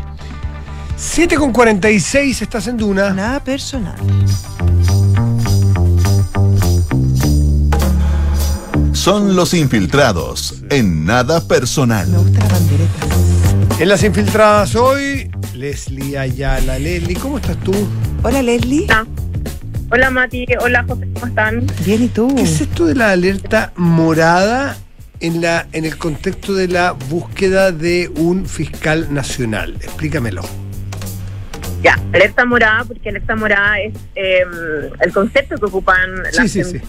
[0.97, 3.11] 7 con 46 estás en Duna.
[3.11, 3.97] Nada personal.
[8.93, 12.09] Son los infiltrados en nada personal.
[12.09, 13.07] Me gusta la bandereta.
[13.79, 16.79] En las infiltradas hoy, Leslie Ayala.
[16.79, 17.73] Leslie, ¿cómo estás tú?
[18.23, 18.87] Hola Leslie.
[19.95, 21.67] Hola Mati, hola José, ¿cómo están?
[21.85, 22.35] Bien, ¿y tú?
[22.35, 24.75] ¿Qué es esto de la alerta morada
[25.21, 29.75] en, la, en el contexto de la búsqueda de un fiscal nacional?
[29.83, 30.41] Explícamelo.
[31.83, 34.45] Ya, alerta morada, porque alerta morada es eh,
[35.01, 36.81] el concepto que ocupan Sí, las, sí, sí.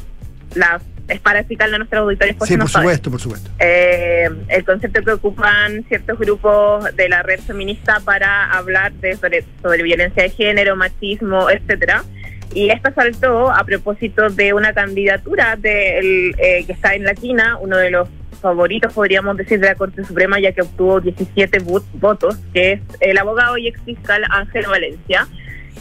[0.56, 3.52] las es para explicarle a nuestros auditores por Sí, no por supuesto, por supuesto.
[3.60, 9.44] Eh, el concepto que ocupan ciertos grupos de la red feminista para hablar de sobre,
[9.62, 12.06] sobre violencia de género, machismo, etcétera.
[12.54, 17.58] Y esta saltó a propósito de una candidatura del eh, que está en la quina,
[17.60, 18.08] uno de los
[18.42, 22.82] favoritos, podríamos decir, de la Corte Suprema, ya que obtuvo 17 vo- votos, que es
[23.00, 25.28] el abogado y exfiscal Ángel Valencia.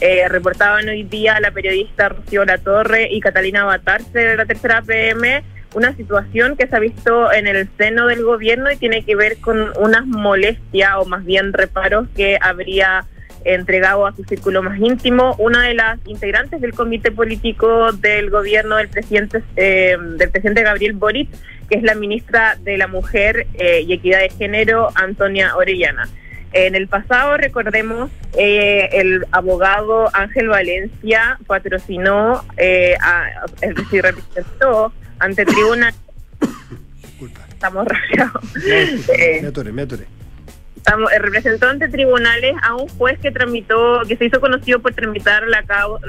[0.01, 4.81] Eh, reportaban hoy día la periodista Rocío La Torre y Catalina Batarse de la tercera
[4.81, 5.43] PM
[5.75, 9.37] una situación que se ha visto en el seno del gobierno y tiene que ver
[9.39, 13.05] con unas molestias o más bien reparos que habría
[13.45, 18.77] entregado a su círculo más íntimo una de las integrantes del comité político del gobierno
[18.77, 21.29] del presidente eh, del presidente Gabriel Boric
[21.69, 26.09] que es la ministra de la Mujer eh, y Equidad de Género Antonia Orellana.
[26.51, 34.93] En el pasado, recordemos, eh, el abogado Ángel Valencia patrocinó, eh, a- es decir, representó
[35.19, 35.93] ante tribunal.
[37.49, 38.43] Estamos rayados.
[39.41, 40.03] Me atoré, me atoré.
[40.85, 45.47] Estamos- representó ante tribunales a un juez que tramitó, que se hizo conocido por tramitar
[45.47, 45.63] la,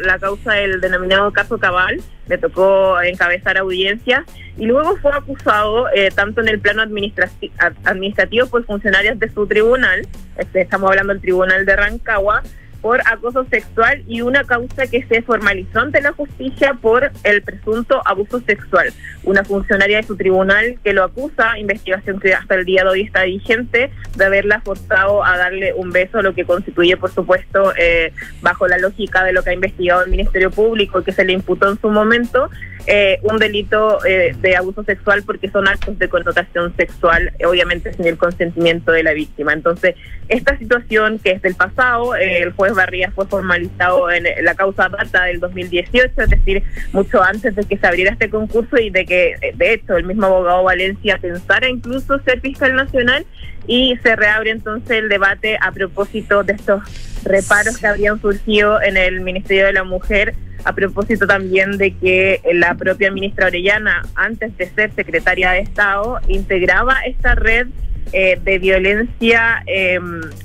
[0.05, 4.25] la causa del denominado caso Cabal, le tocó encabezar audiencias
[4.59, 9.31] y luego fue acusado eh, tanto en el plano administrati- ad- administrativo por funcionarios de
[9.31, 10.09] su tribunal,
[10.39, 12.43] este, estamos hablando del tribunal de Rancagua,
[12.85, 18.03] por acoso sexual y una causa que se formalizó ante la justicia por el presunto
[18.05, 18.93] abuso sexual.
[19.23, 23.01] Una funcionaria de su tribunal que lo acusa, investigación que hasta el día de hoy
[23.01, 28.13] está vigente, de haberla forzado a darle un beso, lo que constituye, por supuesto, eh,
[28.43, 31.71] bajo la lógica de lo que ha investigado el Ministerio Público que se le imputó
[31.71, 32.51] en su momento,
[32.87, 38.07] eh, un delito eh, de abuso sexual porque son actos de connotación sexual, obviamente sin
[38.07, 39.55] el consentimiento de la víctima.
[39.55, 39.95] Entonces,
[40.29, 44.89] esta situación que es del pasado, eh, el juez Barría fue formalizado en la causa
[44.89, 46.63] data del 2018, es decir,
[46.93, 50.27] mucho antes de que se abriera este concurso y de que, de hecho, el mismo
[50.27, 53.25] abogado Valencia pensara incluso ser fiscal nacional
[53.67, 56.83] y se reabre entonces el debate a propósito de estos
[57.25, 62.41] reparos que habrían surgido en el Ministerio de la Mujer a propósito también de que
[62.55, 67.69] la propia ministra Orellana, antes de ser secretaria de Estado, integraba esta red
[68.13, 69.99] eh, de violencia, eh,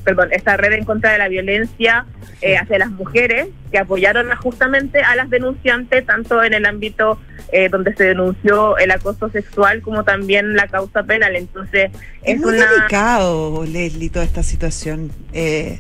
[0.04, 2.06] perdón, esta red en contra de la violencia
[2.42, 7.20] eh, hacia las mujeres, que apoyaron a- justamente a las denunciantes, tanto en el ámbito
[7.52, 11.36] eh, donde se denunció el acoso sexual como también la causa penal.
[11.36, 11.92] Entonces,
[12.24, 12.72] Es, es muy una...
[12.72, 15.12] delicado, Leslie, toda esta situación.
[15.34, 15.80] eh,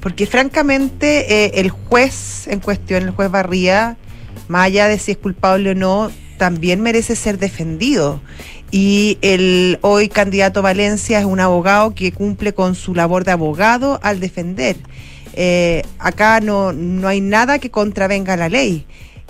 [0.00, 3.96] porque francamente eh, el juez en cuestión, el juez Barría,
[4.46, 8.20] más allá de si es culpable o no, también merece ser defendido.
[8.70, 13.98] Y el hoy candidato Valencia es un abogado que cumple con su labor de abogado
[14.02, 14.76] al defender.
[15.34, 18.84] Eh, acá no, no hay nada que contravenga la ley.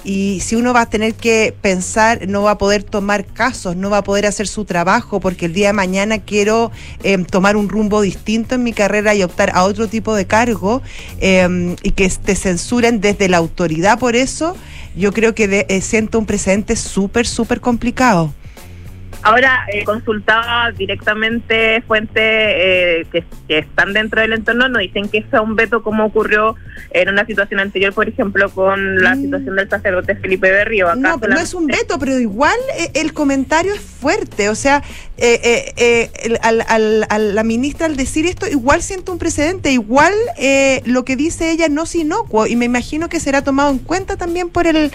[0.04, 3.90] Y si uno va a tener que pensar, no va a poder tomar casos, no
[3.90, 6.70] va a poder hacer su trabajo, porque el día de mañana quiero
[7.02, 10.82] eh, tomar un rumbo distinto en mi carrera y optar a otro tipo de cargo,
[11.20, 14.56] eh, y que te censuren desde la autoridad por eso,
[14.96, 18.32] yo creo que de- eh, siento un precedente súper, súper complicado.
[19.22, 25.24] Ahora eh, consultaba directamente fuentes eh, que, que están dentro del entorno, nos dicen que
[25.30, 26.54] sea un veto como ocurrió
[26.92, 30.86] en una situación anterior, por ejemplo, con la situación del sacerdote Felipe Berrío.
[30.88, 31.02] Acá Mm.
[31.02, 34.48] No, no solamente- es un veto, pero igual eh, el comentario es fuerte.
[34.48, 34.82] O sea,
[35.16, 39.18] eh, eh, eh, el- al- al- a la ministra al decir esto, igual siento un
[39.18, 43.42] precedente, igual eh, lo que dice ella no es inocuo y me imagino que será
[43.42, 44.92] tomado en cuenta también por el,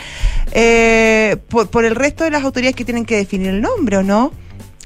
[0.53, 4.03] eh, por, por el resto de las autoridades que tienen que definir el nombre, ¿o
[4.03, 4.12] no?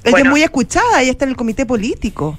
[0.04, 0.24] Ella Bueno.
[0.26, 2.38] es muy escuchada, ella está en el comité político.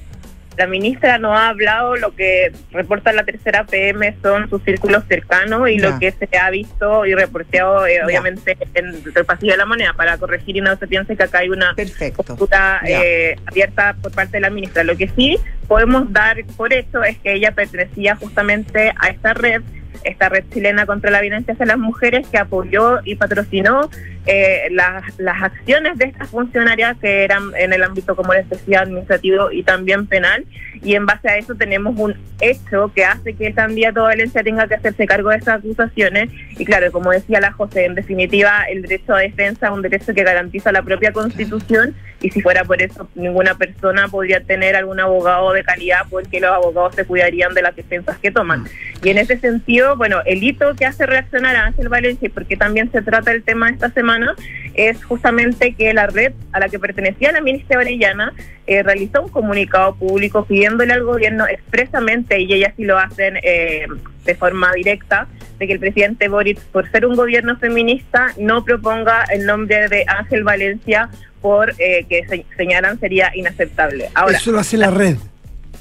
[0.58, 5.70] La ministra no ha hablado, lo que reporta la tercera PM son sus círculos cercanos
[5.70, 5.90] y Ya.
[5.90, 9.94] lo que se ha visto y reporteado, eh, obviamente, en el pasillo de la moneda
[9.94, 12.24] para corregir y no se piense que acá hay una Perfecto.
[12.24, 14.84] postura eh, abierta por parte de la ministra.
[14.84, 15.38] Lo que sí
[15.70, 19.62] podemos dar por hecho es que ella pertenecía justamente a esta red
[20.04, 23.90] esta red chilena contra la violencia hacia las mujeres que apoyó y patrocinó
[24.26, 28.82] eh, las, las acciones de estas funcionarias que eran en el ámbito, como les decía,
[28.82, 30.46] administrativo y también penal.
[30.82, 34.68] Y en base a eso tenemos un hecho que hace que el candidato Valencia tenga
[34.68, 36.30] que hacerse cargo de esas acusaciones.
[36.58, 40.14] Y claro, como decía la José, en definitiva, el derecho a defensa es un derecho
[40.14, 41.96] que garantiza la propia Constitución.
[42.22, 46.52] Y si fuera por eso, ninguna persona podría tener algún abogado de calidad porque los
[46.52, 48.66] abogados se cuidarían de las defensas que toman.
[49.02, 52.58] Y en ese sentido, bueno, el hito que hace reaccionar a Ángel Valencia, y porque
[52.58, 54.36] también se trata el tema esta semana,
[54.74, 58.34] es justamente que la red a la que pertenecía la ministra Orellana
[58.68, 63.88] eh, realizó un comunicado público pidiéndole al gobierno expresamente, y ellas sí lo hacen eh,
[64.26, 65.28] de forma directa,
[65.60, 70.06] de que el presidente Boric, por ser un gobierno feminista, no proponga el nombre de
[70.08, 71.10] Ángel Valencia
[71.42, 74.10] por eh, que se- señalan sería inaceptable.
[74.16, 75.16] Ahora, Eso lo hace la red.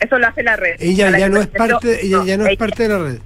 [0.00, 0.76] eso lo hace la red.
[0.80, 3.18] Ella ya no es parte, ella ya no es parte de la red.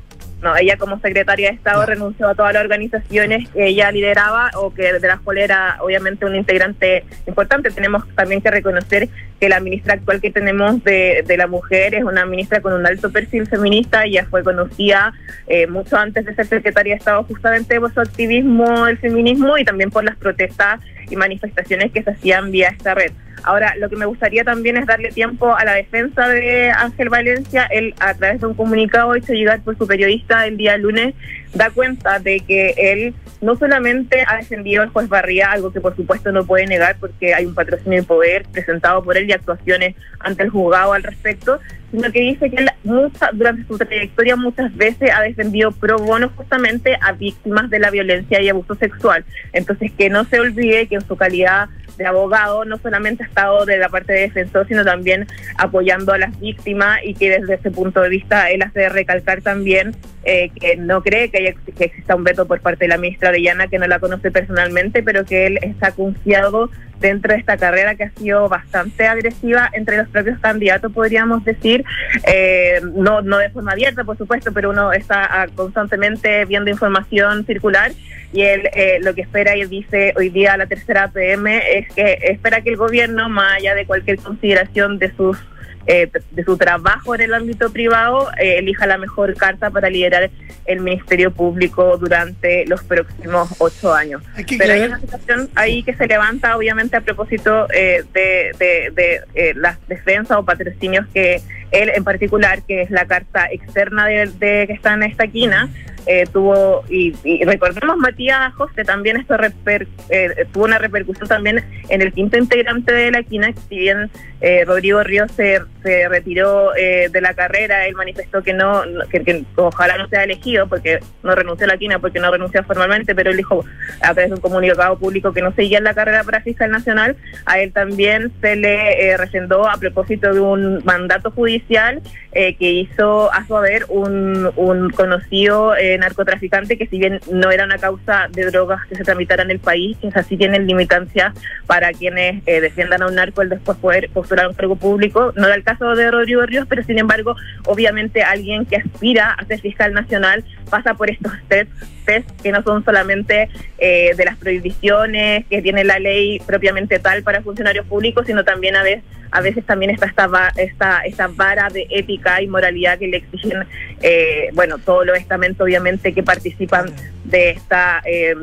[0.43, 4.75] No, ella como secretaria de Estado renunció a todas las organizaciones que ella lideraba o
[4.75, 7.71] que de las cuales era obviamente un integrante importante.
[7.71, 12.03] Tenemos también que reconocer que la ministra actual que tenemos de, de la mujer es
[12.03, 14.05] una ministra con un alto perfil feminista.
[14.05, 15.13] Ella fue conocida
[15.47, 19.65] eh, mucho antes de ser secretaria de Estado justamente por su activismo del feminismo y
[19.65, 23.13] también por las protestas y manifestaciones que se hacían vía esta red.
[23.45, 27.67] Ahora, lo que me gustaría también es darle tiempo a la defensa de Ángel Valencia.
[27.71, 31.15] Él, a través de un comunicado hecho llegar por su periodista el día lunes,
[31.55, 35.95] da cuenta de que él no solamente ha defendido al juez Barría, algo que por
[35.97, 39.97] supuesto no puede negar porque hay un patrocinio de poder presentado por él y actuaciones
[40.21, 41.61] ante el juzgado al respecto,
[41.91, 46.31] sino que dice que él mucha- durante su trayectoria muchas veces ha defendido pro bono
[46.37, 49.25] justamente a víctimas de la violencia y abuso sexual.
[49.53, 51.69] Entonces, que no se olvide que en su calidad
[52.03, 55.27] de abogado no solamente ha estado de la parte de defensor, sino también
[55.57, 59.97] apoyando a las víctimas y que desde ese punto de vista él hace recalcar también
[60.25, 63.79] eh, que no cree que, exista un veto por parte de la ministra Orellana, que
[63.79, 68.11] no la conoce personalmente, pero que él está confiado dentro de esta carrera que ha
[68.13, 71.85] sido bastante agresiva entre los propios candidatos, podríamos decir,
[72.27, 77.45] eh, no, no de forma abierta, por supuesto, pero uno está ah, constantemente viendo información
[77.45, 77.91] circular
[78.33, 82.19] y él eh, lo que espera y dice hoy día la tercera PM es que
[82.23, 85.39] espera que el gobierno, más allá de cualquier consideración de sus
[85.87, 90.31] eh, de su trabajo en el ámbito privado, eh, elija la mejor carta para liderar
[90.65, 94.23] el Ministerio Público durante los próximos ocho años.
[94.59, 99.21] Pero hay una situación ahí que se levanta, obviamente, a propósito eh, de, de, de,
[99.35, 104.27] eh, las defensas o patrocinios que él en particular, que es la carta externa de,
[104.27, 105.69] de que está en esta quina,
[106.07, 111.65] eh, tuvo, y, y recordemos, Matías José, también esto reper- eh, tuvo una repercusión también
[111.89, 116.75] en el quinto integrante de la quina, si bien eh, Rodrigo Ríos se, se retiró
[116.75, 120.99] eh, de la carrera, él manifestó que no, que, que ojalá no sea elegido, porque
[121.23, 123.65] no renunció a la quina, porque no renunció formalmente, pero él dijo
[124.01, 127.17] a través de un comunicado público que no seguía en la carrera para fiscal nacional,
[127.47, 132.01] a él también se le eh, refrendó a propósito de un mandato judicial
[132.33, 137.65] eh, que hizo a su haber un, un conocido narcotraficante que si bien no era
[137.65, 141.35] una causa de drogas que se tramitara en el país, que así tienen limitancias
[141.67, 145.33] para quienes eh, defiendan a un narco el después poder postular un cargo público.
[145.37, 147.37] No era el caso de Rodrigo Ríos, pero sin embargo,
[147.67, 151.71] obviamente alguien que aspira a ser fiscal nacional pasa por estos steps
[152.05, 157.23] test que no son solamente eh, de las prohibiciones que tiene la ley propiamente tal
[157.23, 161.69] para funcionarios públicos, sino también a veces a veces también está esta, esta, esta vara
[161.71, 163.65] de ética y moralidad que le exigen,
[164.03, 166.93] eh, bueno, todos los estamentos obviamente que participan
[167.25, 168.35] de esta, eh,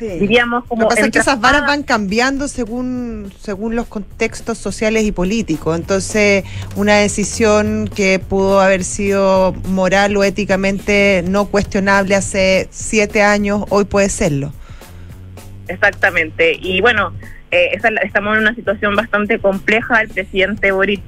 [0.00, 0.82] diríamos como...
[0.82, 5.12] Lo que pasa es que esas varas van cambiando según, según los contextos sociales y
[5.12, 5.78] políticos.
[5.78, 13.64] Entonces, una decisión que pudo haber sido moral o éticamente no cuestionable hace siete años,
[13.68, 14.54] hoy puede serlo.
[15.68, 16.58] Exactamente.
[16.60, 17.12] Y bueno,
[17.50, 20.02] eh, estamos en una situación bastante compleja.
[20.02, 21.00] El presidente Boric,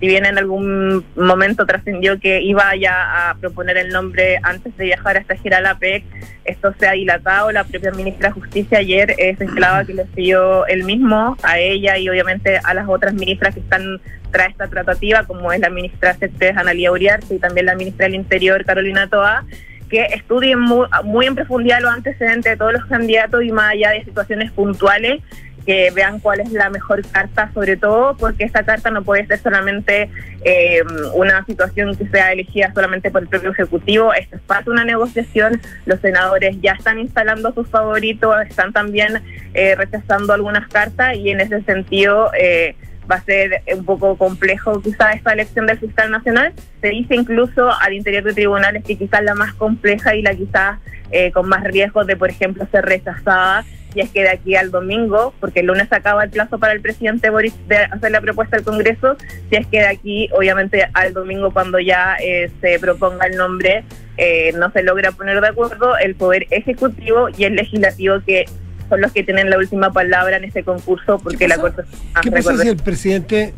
[0.00, 4.84] si bien en algún momento trascendió que iba ya a proponer el nombre antes de
[4.84, 6.04] viajar hasta gira a la PEC,
[6.44, 7.52] esto se ha dilatado.
[7.52, 11.98] La propia ministra de Justicia ayer eh, señalaba que le pidió el mismo a ella
[11.98, 16.14] y obviamente a las otras ministras que están tras esta tratativa, como es la ministra
[16.14, 19.44] Céspedes Analía Uriarte y también la ministra del Interior Carolina Toa,
[19.90, 23.90] que estudien muy, muy en profundidad los antecedentes de todos los candidatos y más allá
[23.90, 25.20] de situaciones puntuales,
[25.64, 29.38] que vean cuál es la mejor carta, sobre todo porque esta carta no puede ser
[29.38, 30.10] solamente
[30.44, 30.82] eh,
[31.14, 34.84] una situación que sea elegida solamente por el propio Ejecutivo, esto es parte de una
[34.84, 39.22] negociación, los senadores ya están instalando sus favoritos, están también
[39.54, 42.30] eh, rechazando algunas cartas y en ese sentido...
[42.38, 42.76] Eh,
[43.10, 46.52] va a ser un poco complejo quizás esta elección del fiscal nacional.
[46.80, 50.78] Se dice incluso al interior de tribunales que quizás la más compleja y la quizás
[51.12, 54.70] eh, con más riesgos de, por ejemplo, ser rechazada, y es que de aquí al
[54.70, 58.56] domingo, porque el lunes acaba el plazo para el presidente Boris de hacer la propuesta
[58.56, 59.16] al Congreso,
[59.48, 63.84] si es que de aquí, obviamente, al domingo cuando ya eh, se proponga el nombre,
[64.16, 68.44] eh, no se logra poner de acuerdo el Poder Ejecutivo y el Legislativo que
[68.88, 71.82] son los que tienen la última palabra en este concurso porque la Corte
[72.14, 73.54] ah, ¿Qué pasa si el presidente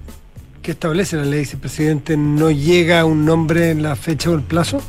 [0.63, 4.31] que establece la ley, si el presidente no llega a un nombre en la fecha
[4.31, 4.83] o el plazo?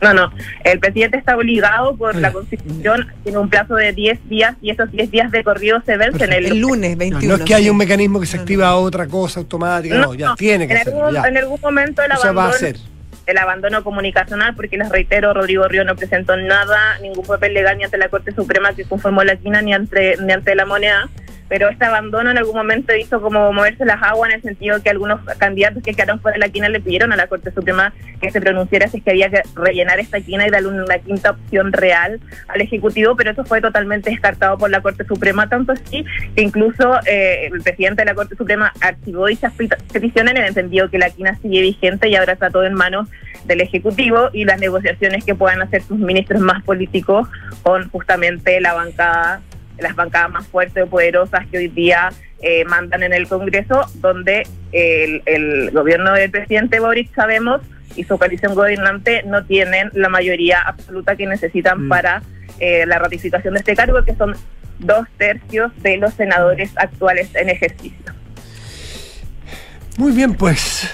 [0.00, 0.32] No, no.
[0.64, 4.90] El presidente está obligado por la Constitución, tiene un plazo de 10 días y esos
[4.92, 8.20] 10 días de corrido se vencen el, lunes No, no es que haya un mecanismo
[8.20, 11.06] que se activa otra cosa automática, no, ya tiene que en, hacerlo.
[11.06, 11.28] algún, ya.
[11.28, 12.76] en algún momento el O sea, va a abandono, ser.
[13.26, 17.84] el abandono comunicacional, porque les reitero, Rodrigo Río no presentó nada, ningún papel legal ni
[17.84, 21.08] ante la Corte Suprema que conformó la quina ni ante, ni ante la moneda.
[21.48, 24.90] Pero este abandono en algún momento hizo como moverse las aguas en el sentido que
[24.90, 28.30] algunos candidatos que quedaron fuera de la quina le pidieron a la Corte Suprema que
[28.30, 31.72] se pronunciara si es que había que rellenar esta quina y darle una quinta opción
[31.72, 36.42] real al Ejecutivo, pero eso fue totalmente descartado por la Corte Suprema, tanto así que
[36.42, 40.90] incluso eh, el presidente de la Corte Suprema archivó dichas pet- peticiones en el entendido
[40.90, 43.08] que la quina sigue vigente y ahora está todo en manos
[43.44, 47.28] del Ejecutivo y las negociaciones que puedan hacer sus ministros más políticos
[47.62, 49.40] con justamente la bancada,
[49.80, 52.10] las bancadas más fuertes o poderosas que hoy día
[52.42, 57.60] eh, mandan en el Congreso, donde el, el gobierno del presidente Boric, sabemos,
[57.96, 61.88] y su coalición gobernante no tienen la mayoría absoluta que necesitan Mm.
[61.88, 62.22] para
[62.60, 64.34] eh, la ratificación de este cargo, que son
[64.78, 68.12] dos tercios de los senadores actuales en ejercicio.
[69.96, 70.88] Muy bien, pues.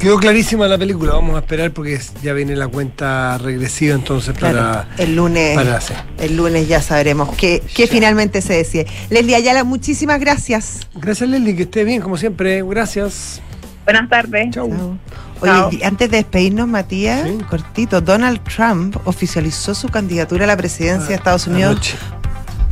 [0.00, 1.12] Quedó clarísima la película.
[1.12, 4.88] Vamos a esperar porque ya viene la cuenta regresiva entonces para.
[4.98, 5.96] El lunes, para hacer.
[6.18, 8.86] el lunes ya sabremos qué, qué finalmente se decide.
[9.10, 10.80] Leslie Ayala, muchísimas gracias.
[10.94, 12.62] Gracias, Leslie, que esté bien, como siempre.
[12.62, 13.40] Gracias.
[13.84, 14.50] Buenas tardes.
[14.50, 14.98] Chau.
[15.40, 15.70] Oye, Chao.
[15.72, 21.14] y antes de despedirnos, Matías, cortito, Donald Trump oficializó su candidatura a la presidencia de
[21.14, 22.19] Estados Unidos Anoche.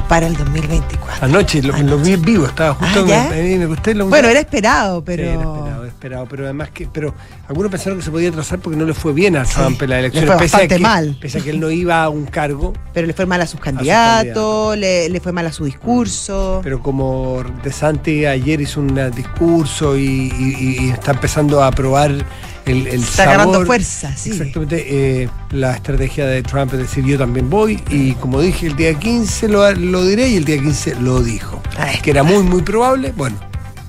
[0.09, 1.25] Para el 2024.
[1.27, 3.29] Anoche, lo, lo vi en vivo, estaba justo Ah,
[3.71, 5.23] usted lo Bueno, era esperado, pero...
[5.23, 7.15] Sí, era esperado, era esperado, pero además que, pero
[7.49, 9.99] algunos pensaron que se podía atrasar porque no le fue bien a Trump en la
[10.01, 11.19] elección, le fue pese a bastante que, mal.
[11.21, 13.61] pese a que él no iba a un cargo, Pero le fue mal a sus
[13.61, 16.61] candidatos, le, le fue mal a su discurso.
[16.63, 20.03] pero como De Santi ayer hizo un discurso y,
[20.39, 22.13] y- y está empezando a probar
[22.69, 23.35] el, el Está sabor.
[23.35, 24.31] agarrando fuerza, sí.
[24.31, 24.85] Exactamente,
[25.23, 28.95] eh, la estrategia de Trump es decir, yo también voy, y como dije, el día
[28.95, 31.61] 15 lo, lo diré y el día 15 lo dijo.
[32.03, 33.37] Que era muy, muy probable, bueno,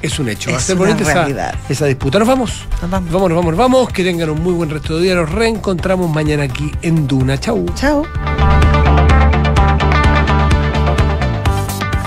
[0.01, 0.51] es un hecho.
[0.51, 2.19] Va a Es ser una bonita esa, esa disputa.
[2.19, 2.65] Nos vamos.
[2.81, 3.11] Nos vamos.
[3.11, 3.89] Vamos, nos vamos, nos vamos.
[3.91, 5.15] Que tengan un muy buen resto de día.
[5.15, 7.37] Nos reencontramos mañana aquí en Duna.
[7.37, 7.65] Chau.
[7.75, 8.05] Chau.